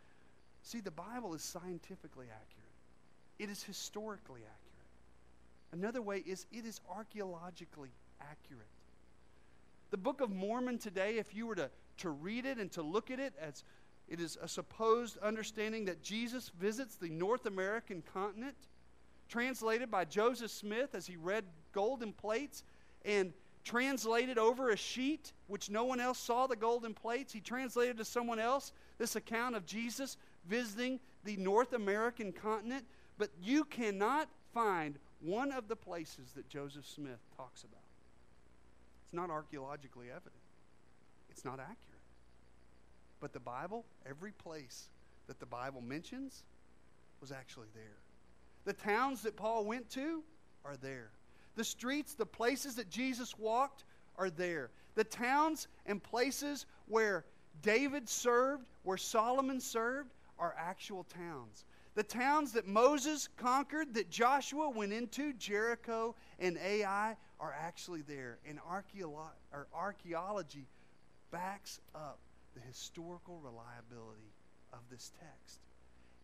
[0.62, 2.76] See, the Bible is scientifically accurate,
[3.38, 4.58] it is historically accurate.
[5.72, 8.68] Another way is it is archaeologically accurate.
[9.90, 13.10] The Book of Mormon today, if you were to, to read it and to look
[13.10, 13.64] at it as
[14.08, 18.56] it is a supposed understanding that Jesus visits the North American continent,
[19.28, 22.64] translated by Joseph Smith as he read golden plates
[23.04, 23.32] and
[23.64, 27.32] translated over a sheet which no one else saw the golden plates.
[27.32, 32.86] He translated to someone else this account of Jesus visiting the North American continent,
[33.18, 37.87] but you cannot find one of the places that Joseph Smith talks about.
[39.08, 40.42] It's not archaeologically evident,
[41.30, 41.78] it's not accurate.
[43.20, 44.90] But the Bible, every place
[45.28, 46.44] that the Bible mentions,
[47.22, 47.96] was actually there.
[48.66, 50.22] The towns that Paul went to
[50.62, 51.08] are there.
[51.56, 53.84] The streets, the places that Jesus walked
[54.18, 54.68] are there.
[54.94, 57.24] The towns and places where
[57.62, 61.64] David served, where Solomon served, are actual towns.
[61.94, 68.38] The towns that Moses conquered, that Joshua went into, Jericho and Ai, are actually there.
[68.48, 69.30] And archeolo-
[69.74, 70.66] archaeology
[71.30, 72.18] backs up
[72.54, 74.32] the historical reliability
[74.72, 75.60] of this text.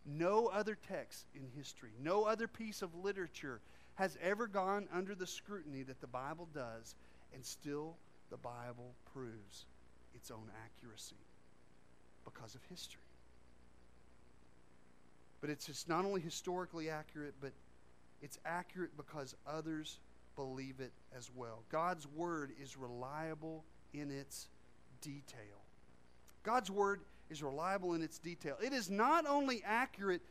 [0.05, 3.59] No other text in history, no other piece of literature
[3.95, 6.95] has ever gone under the scrutiny that the Bible does,
[7.33, 7.95] and still
[8.29, 9.65] the Bible proves
[10.13, 11.15] its own accuracy
[12.23, 13.01] because of history.
[15.41, 17.51] But it's not only historically accurate, but
[18.21, 19.99] it's accurate because others
[20.35, 21.63] believe it as well.
[21.69, 23.63] God's word is reliable
[23.93, 24.47] in its
[25.01, 25.63] detail.
[26.43, 28.55] God's word is reliable in its detail.
[28.63, 30.21] It is not only accurate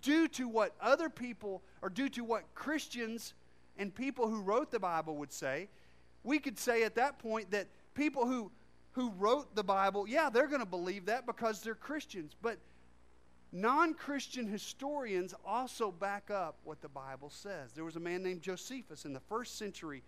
[0.00, 3.34] due to what other people or due to what Christians
[3.76, 5.68] and people who wrote the Bible would say.
[6.24, 8.50] We could say at that point that people who
[8.92, 12.58] who wrote the Bible, yeah, they're going to believe that because they're Christians, but
[13.50, 17.72] Non Christian historians also back up what the Bible says.
[17.72, 20.02] There was a man named Josephus in the first century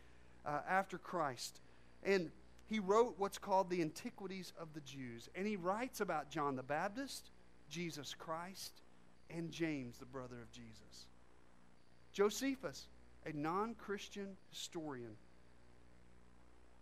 [0.45, 1.61] uh, after Christ,
[2.03, 2.31] and
[2.67, 5.29] he wrote what's called the Antiquities of the Jews.
[5.35, 7.31] And he writes about John the Baptist,
[7.71, 8.73] Jesus Christ,
[9.31, 11.07] and James, the brother of Jesus.
[12.13, 12.89] Josephus,
[13.25, 15.17] a non Christian historian,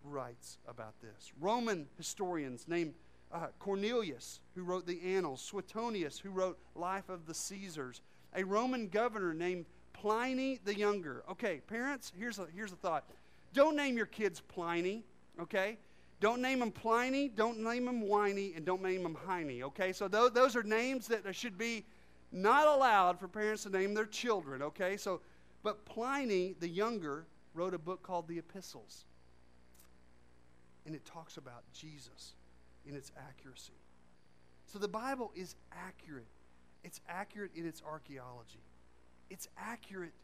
[0.04, 1.32] writes about this.
[1.40, 2.94] Roman historians named
[3.32, 8.00] uh, Cornelius, who wrote the Annals, Suetonius, who wrote Life of the Caesars,
[8.34, 11.24] a Roman governor named Pliny the Younger.
[11.30, 13.04] Okay, parents, here's a, here's a thought.
[13.52, 15.04] Don't name your kids Pliny,
[15.40, 15.78] okay?
[16.20, 19.92] Don't name them Pliny, don't name them Whiny, and don't name them Heine, okay?
[19.92, 21.84] So those, those are names that should be
[22.32, 24.96] not allowed for parents to name their children, okay?
[24.96, 25.20] So,
[25.62, 29.04] but Pliny the younger wrote a book called the Epistles.
[30.86, 32.34] And it talks about Jesus
[32.88, 33.74] in its accuracy.
[34.66, 36.26] So the Bible is accurate.
[36.82, 38.62] It's accurate in its archaeology.
[39.30, 40.14] It's accurate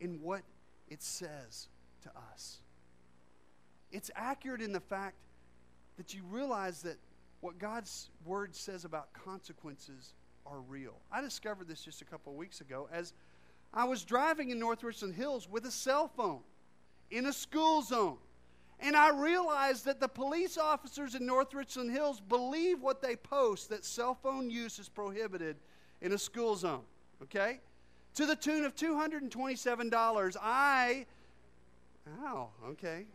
[0.00, 0.42] in what
[0.88, 1.68] it says
[2.02, 2.60] to us.
[3.92, 5.16] It's accurate in the fact
[5.96, 6.96] that you realize that
[7.40, 10.14] what God's word says about consequences
[10.46, 10.94] are real.
[11.12, 13.12] I discovered this just a couple of weeks ago as
[13.72, 16.40] I was driving in North Richland Hills with a cell phone
[17.10, 18.16] in a school zone.
[18.80, 23.68] And I realized that the police officers in North Richland Hills believe what they post
[23.70, 25.56] that cell phone use is prohibited
[26.00, 26.82] in a school zone.
[27.22, 27.60] Okay?
[28.14, 30.36] To the tune of $227.
[30.40, 31.06] I,
[32.22, 33.06] ow, okay.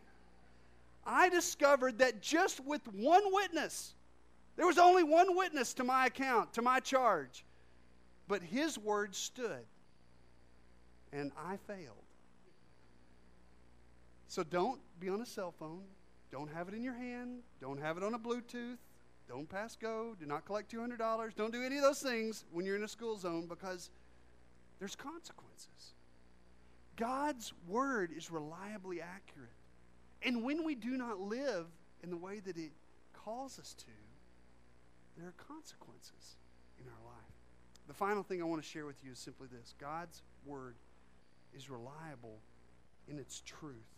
[1.06, 3.94] I discovered that just with one witness,
[4.56, 7.44] there was only one witness to my account, to my charge,
[8.28, 9.64] but his word stood,
[11.12, 12.03] and I failed.
[14.28, 15.82] So don't be on a cell phone.
[16.30, 17.40] Don't have it in your hand.
[17.60, 18.78] Don't have it on a Bluetooth.
[19.28, 20.14] Don't pass go.
[20.18, 21.34] Do not collect $200.
[21.34, 23.90] Don't do any of those things when you're in a school zone because
[24.78, 25.94] there's consequences.
[26.96, 29.48] God's word is reliably accurate.
[30.22, 31.66] And when we do not live
[32.02, 32.72] in the way that it
[33.12, 33.86] calls us to,
[35.16, 36.36] there are consequences
[36.78, 37.24] in our life.
[37.86, 40.74] The final thing I want to share with you is simply this God's word
[41.54, 42.38] is reliable
[43.08, 43.93] in its truth.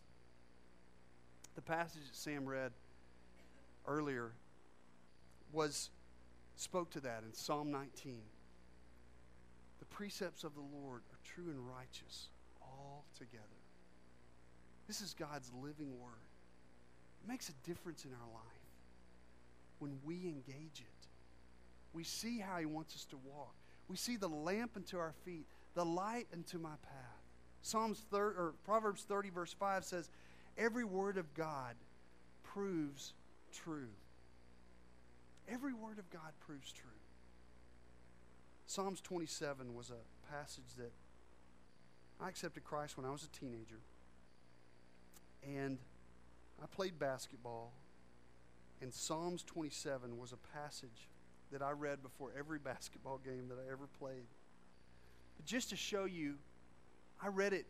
[1.57, 2.71] The passage that Sam read
[3.87, 4.33] earlier
[5.53, 5.91] was
[6.55, 8.21] spoke to that in Psalm 19.
[9.79, 12.29] The precepts of the Lord are true and righteous
[12.63, 13.43] altogether.
[14.87, 16.13] This is God's living word.
[17.25, 18.45] It makes a difference in our life
[19.79, 21.07] when we engage it.
[21.93, 23.55] We see how He wants us to walk.
[23.89, 27.23] We see the lamp unto our feet, the light unto my path.
[27.63, 30.11] Psalms 30, or Proverbs 30, verse 5 says,
[30.59, 31.75] Every word of God
[32.43, 33.13] proves
[33.53, 33.89] true.
[35.49, 36.91] Every word of God proves true.
[38.67, 40.93] Psalms 27 was a passage that
[42.21, 43.81] I accepted Christ when I was a teenager.
[45.47, 45.79] And
[46.63, 47.73] I played basketball.
[48.81, 51.09] And Psalms 27 was a passage
[51.53, 54.27] that I read before every basketball game that I ever played.
[55.37, 56.35] But just to show you,
[57.23, 57.67] I read it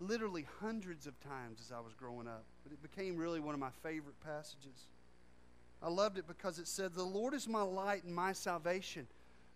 [0.00, 2.44] literally hundreds of times as I was growing up.
[2.62, 4.86] But it became really one of my favorite passages.
[5.82, 9.06] I loved it because it said, The Lord is my light and my salvation.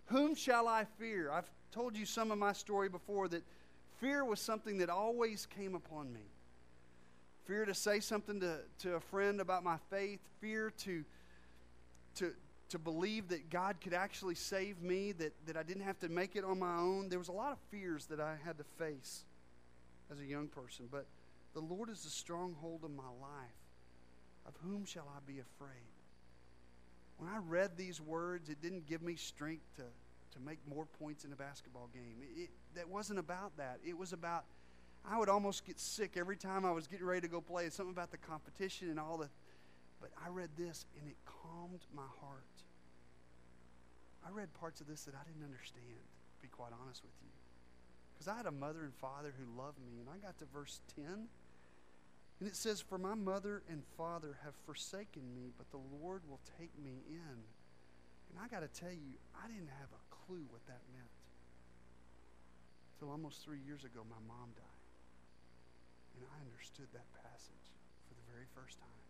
[0.06, 1.30] Whom shall I fear?
[1.30, 3.42] I've told you some of my story before that
[4.00, 6.20] fear was something that always came upon me.
[7.44, 11.04] Fear to say something to, to a friend about my faith, fear to,
[12.16, 12.32] to,
[12.68, 16.36] to believe that God could actually save me, that, that I didn't have to make
[16.36, 17.08] it on my own.
[17.08, 19.24] There was a lot of fears that I had to face
[20.10, 20.86] as a young person.
[20.90, 21.06] But
[21.54, 23.58] the Lord is the stronghold of my life.
[24.46, 25.92] Of whom shall I be afraid?
[27.18, 31.24] When I read these words, it didn't give me strength to, to make more points
[31.24, 32.16] in a basketball game.
[32.20, 33.78] It, it, that wasn't about that.
[33.86, 34.44] It was about,
[35.08, 37.66] I would almost get sick every time I was getting ready to go play.
[37.66, 39.28] It's something about the competition and all the.
[40.00, 42.42] But I read this and it calmed my heart.
[44.26, 47.30] I read parts of this that I didn't understand, to be quite honest with you.
[48.22, 49.98] Because I had a mother and father who loved me.
[49.98, 51.26] And I got to verse 10.
[52.38, 56.38] And it says, For my mother and father have forsaken me, but the Lord will
[56.54, 57.34] take me in.
[58.30, 61.10] And I got to tell you, I didn't have a clue what that meant.
[62.94, 64.86] Until almost three years ago, my mom died.
[66.14, 67.74] And I understood that passage
[68.06, 69.02] for the very first time.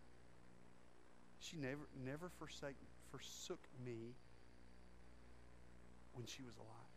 [1.36, 2.80] She never, never forsake,
[3.12, 4.16] forsook me
[6.16, 6.91] when she was alive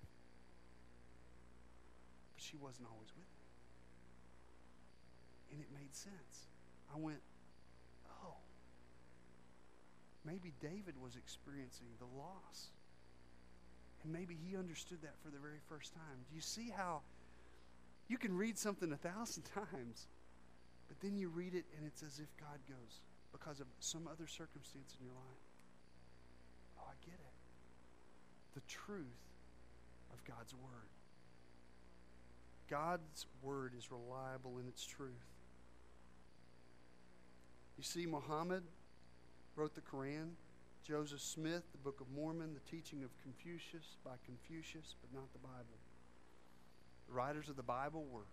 [2.46, 3.42] she wasn't always with me.
[5.52, 6.48] And it made sense.
[6.94, 7.22] I went,
[8.24, 8.38] oh,
[10.24, 12.70] maybe David was experiencing the loss.
[14.04, 16.22] And maybe he understood that for the very first time.
[16.30, 17.02] Do you see how
[18.08, 20.08] you can read something a thousand times,
[20.88, 24.28] but then you read it and it's as if God goes because of some other
[24.28, 25.44] circumstance in your life?
[26.78, 27.36] Oh, I get it.
[28.54, 29.26] The truth
[30.14, 30.95] of God's Word.
[32.70, 35.12] God's word is reliable in its truth.
[37.78, 38.64] You see, Muhammad
[39.56, 40.32] wrote the Quran,
[40.84, 45.40] Joseph Smith, the Book of Mormon, the teaching of Confucius by Confucius, but not the
[45.40, 45.78] Bible.
[47.08, 48.26] The writers of the Bible were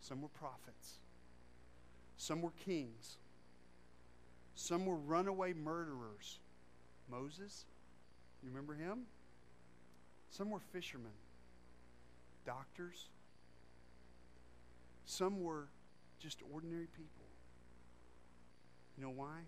[0.00, 0.98] some were prophets,
[2.16, 3.18] some were kings,
[4.54, 6.38] some were runaway murderers.
[7.10, 7.66] Moses,
[8.42, 9.00] you remember him?
[10.30, 11.12] Some were fishermen.
[12.44, 13.08] doctors.
[15.06, 15.68] Some were
[16.18, 17.26] just ordinary people.
[18.96, 19.40] You know why?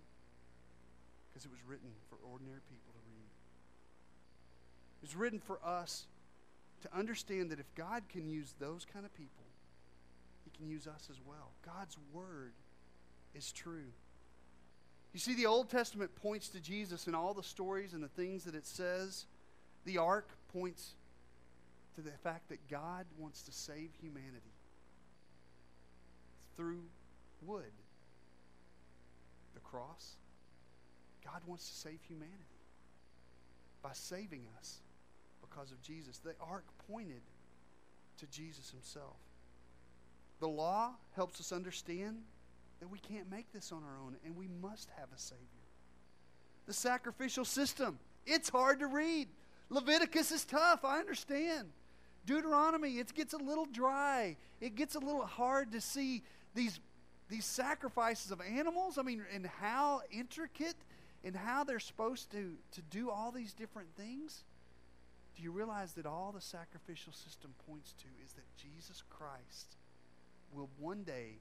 [1.29, 3.29] Because it was written for ordinary people to read.
[5.03, 6.07] It was written for us
[6.83, 9.45] to understand that if God can use those kind of people,
[10.45, 11.53] He can use us as well.
[11.65, 12.53] God's Word
[13.35, 13.93] is true.
[15.13, 18.45] You see, the Old Testament points to Jesus in all the stories and the things
[18.45, 19.25] that it says.
[19.85, 20.95] The ark points
[21.95, 24.56] to the fact that God wants to save humanity
[26.57, 26.83] through
[27.43, 27.73] wood.
[29.55, 30.17] The cross,
[31.25, 32.35] God wants to save humanity
[33.83, 34.81] by saving us
[35.41, 36.19] because of Jesus.
[36.19, 37.23] The ark pointed
[38.19, 39.17] to Jesus himself.
[40.41, 42.19] The law helps us understand
[42.81, 45.45] that we can't make this on our own and we must have a Savior.
[46.67, 49.29] The sacrificial system, it's hard to read.
[49.71, 51.69] Leviticus is tough, I understand.
[52.27, 54.37] Deuteronomy, it gets a little dry.
[54.61, 56.23] It gets a little hard to see
[56.57, 56.81] these,
[57.29, 58.99] these sacrifices of animals.
[58.99, 60.75] I mean, and how intricate
[61.23, 64.43] and how they're supposed to, to do all these different things.
[65.37, 69.77] Do you realize that all the sacrificial system points to is that Jesus Christ
[70.53, 71.39] will one day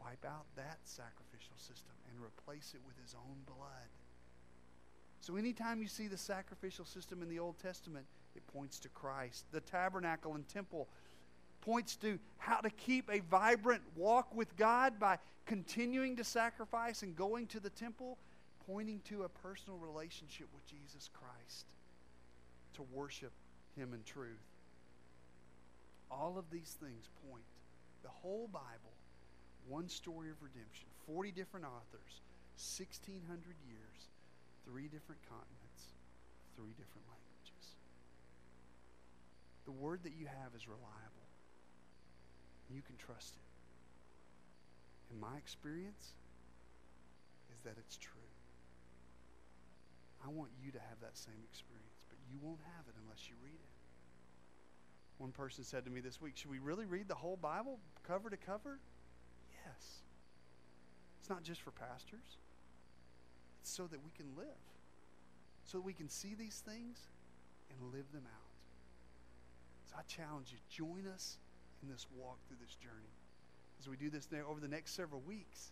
[0.00, 3.90] wipe out that sacrificial system and replace it with his own blood?
[5.20, 9.44] So, anytime you see the sacrificial system in the Old Testament, it points to Christ.
[9.50, 10.88] The tabernacle and temple
[11.60, 17.16] points to how to keep a vibrant walk with God by continuing to sacrifice and
[17.16, 18.18] going to the temple,
[18.66, 21.66] pointing to a personal relationship with Jesus Christ
[22.74, 23.32] to worship
[23.76, 24.44] Him in truth.
[26.10, 27.44] All of these things point,
[28.02, 28.94] the whole Bible,
[29.68, 32.22] one story of redemption, 40 different authors,
[32.56, 33.22] 1,600
[33.66, 33.98] years,
[34.64, 35.94] three different continents,
[36.56, 37.64] three different languages.
[39.64, 41.17] The word that you have is reliable.
[42.70, 43.48] You can trust it.
[45.10, 46.12] And my experience
[47.54, 48.20] is that it's true.
[50.24, 53.34] I want you to have that same experience but you won't have it unless you
[53.42, 53.74] read it.
[55.18, 58.30] One person said to me this week, Should we really read the whole Bible cover
[58.30, 58.78] to cover?
[59.50, 60.02] Yes.
[61.20, 62.38] It's not just for pastors,
[63.60, 64.64] it's so that we can live,
[65.64, 66.98] so that we can see these things
[67.70, 68.48] and live them out.
[69.90, 71.38] So I challenge you join us
[71.82, 73.14] in this walk through this journey
[73.80, 75.70] as we do this over the next several weeks.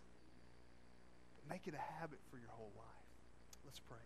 [1.49, 2.85] Make it a habit for your whole life.
[3.65, 3.97] Let's pray.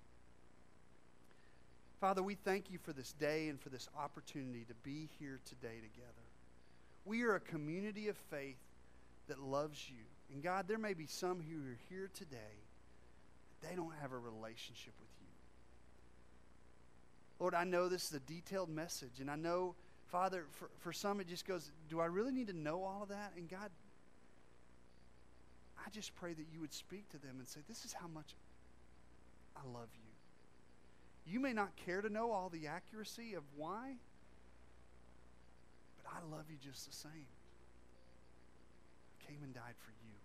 [1.99, 5.76] Father, we thank you for this day and for this opportunity to be here today
[5.76, 6.26] together.
[7.06, 8.58] We are a community of faith
[9.28, 10.04] that loves you.
[10.34, 12.38] And God, there may be some who are here today
[13.62, 15.28] that they don't have a relationship with you.
[17.39, 19.76] Lord, I know this is a detailed message, and I know,
[20.12, 23.09] Father, for, for some it just goes, do I really need to know all of
[23.09, 23.32] that?
[23.38, 23.70] And God,
[25.86, 28.36] I just pray that you would speak to them and say, This is how much
[29.55, 31.32] I love you.
[31.32, 33.95] You may not care to know all the accuracy of why,
[35.97, 37.28] but I love you just the same.
[39.20, 40.16] I came and died for you.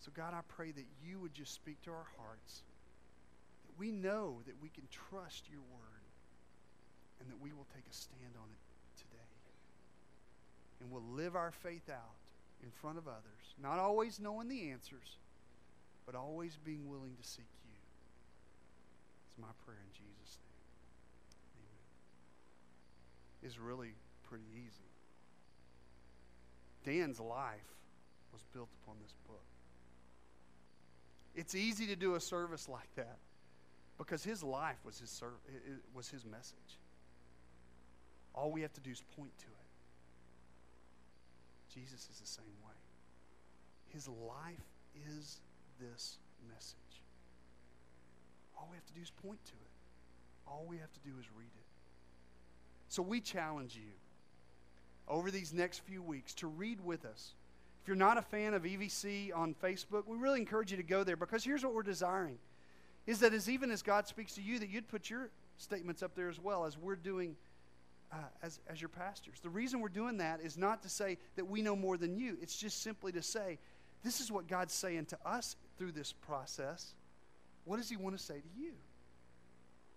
[0.00, 2.62] So, God, I pray that you would just speak to our hearts,
[3.66, 6.01] that we know that we can trust your word,
[7.22, 8.62] and that we will take a stand on it
[8.98, 9.30] today.
[10.80, 12.18] And we'll live our faith out
[12.62, 15.18] in front of others, not always knowing the answers,
[16.04, 17.78] but always being willing to seek you.
[19.30, 20.66] It's my prayer in Jesus' name.
[21.62, 21.86] Amen.
[23.44, 23.94] It's really
[24.28, 24.90] pretty easy.
[26.84, 27.60] Dan's life
[28.32, 29.44] was built upon this book.
[31.34, 33.18] It's easy to do a service like that
[33.98, 35.40] because his life was his, serv-
[35.94, 36.81] was his message.
[38.34, 39.52] All we have to do is point to it.
[41.74, 42.72] Jesus is the same way.
[43.88, 44.64] His life
[45.18, 45.40] is
[45.80, 46.18] this
[46.48, 46.76] message.
[48.56, 49.70] All we have to do is point to it.
[50.46, 51.64] All we have to do is read it.
[52.88, 53.92] So we challenge you
[55.08, 57.32] over these next few weeks to read with us.
[57.82, 61.02] If you're not a fan of EVC on Facebook, we really encourage you to go
[61.02, 62.38] there because here's what we're desiring
[63.06, 66.14] is that as even as God speaks to you, that you'd put your statements up
[66.14, 67.34] there as well as we're doing
[68.12, 69.40] uh, as, as your pastors.
[69.40, 72.36] The reason we're doing that is not to say that we know more than you,
[72.42, 73.58] it's just simply to say,
[74.04, 76.94] this is what God's saying to us through this process.
[77.64, 78.72] What does he want to say to you?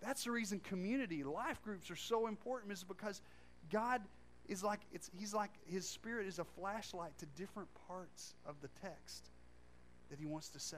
[0.00, 3.20] That's the reason community, life groups are so important, is because
[3.70, 4.02] God
[4.48, 8.68] is like it's he's like his spirit is a flashlight to different parts of the
[8.80, 9.30] text
[10.10, 10.76] that he wants to say.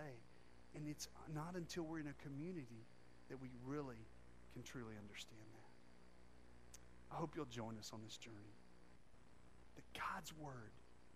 [0.74, 2.86] And it's not until we're in a community
[3.28, 4.06] that we really
[4.54, 5.67] can truly understand that.
[7.12, 8.36] I hope you'll join us on this journey.
[9.76, 10.72] That God's word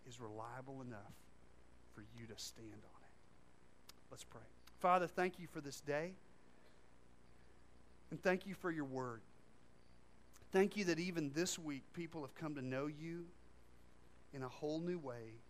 [0.08, 1.14] is reliable enough
[1.94, 3.94] for you to stand on it.
[4.10, 4.40] Let's pray.
[4.80, 6.12] Father, thank you for this day.
[8.10, 9.20] And thank you for your word.
[10.52, 13.24] Thank you that even this week people have come to know you
[14.34, 15.40] in a whole new way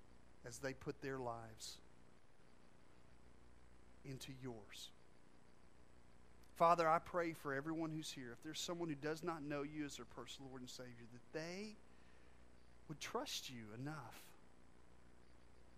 [0.46, 1.78] as they put their lives
[4.04, 4.90] into yours.
[6.56, 8.30] Father, I pray for everyone who's here.
[8.32, 11.38] If there's someone who does not know you as their personal Lord and Savior, that
[11.38, 11.76] they
[12.88, 14.20] would trust you enough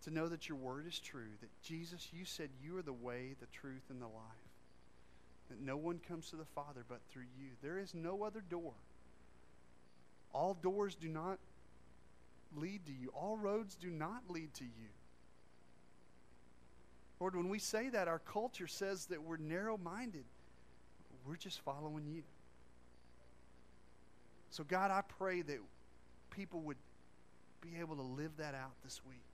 [0.04, 3.34] to know that your word is true, that Jesus, you said you are the way,
[3.40, 4.12] the truth, and the life,
[5.48, 7.50] that no one comes to the Father but through you.
[7.62, 8.72] There is no other door.
[10.32, 11.38] All doors do not
[12.56, 14.90] lead to you, all roads do not lead to you.
[17.20, 20.24] Lord, when we say that, our culture says that we're narrow minded.
[21.26, 22.22] We're just following you.
[24.50, 25.58] So, God, I pray that
[26.30, 26.76] people would
[27.60, 29.24] be able to live that out this week.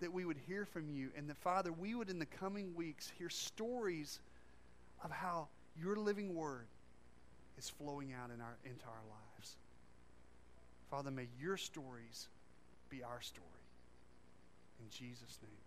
[0.00, 3.10] That we would hear from you, and that, Father, we would in the coming weeks
[3.18, 4.20] hear stories
[5.04, 5.48] of how
[5.80, 6.66] your living word
[7.58, 9.56] is flowing out in our, into our lives.
[10.90, 12.28] Father, may your stories
[12.88, 13.46] be our story.
[14.80, 15.59] In Jesus' name.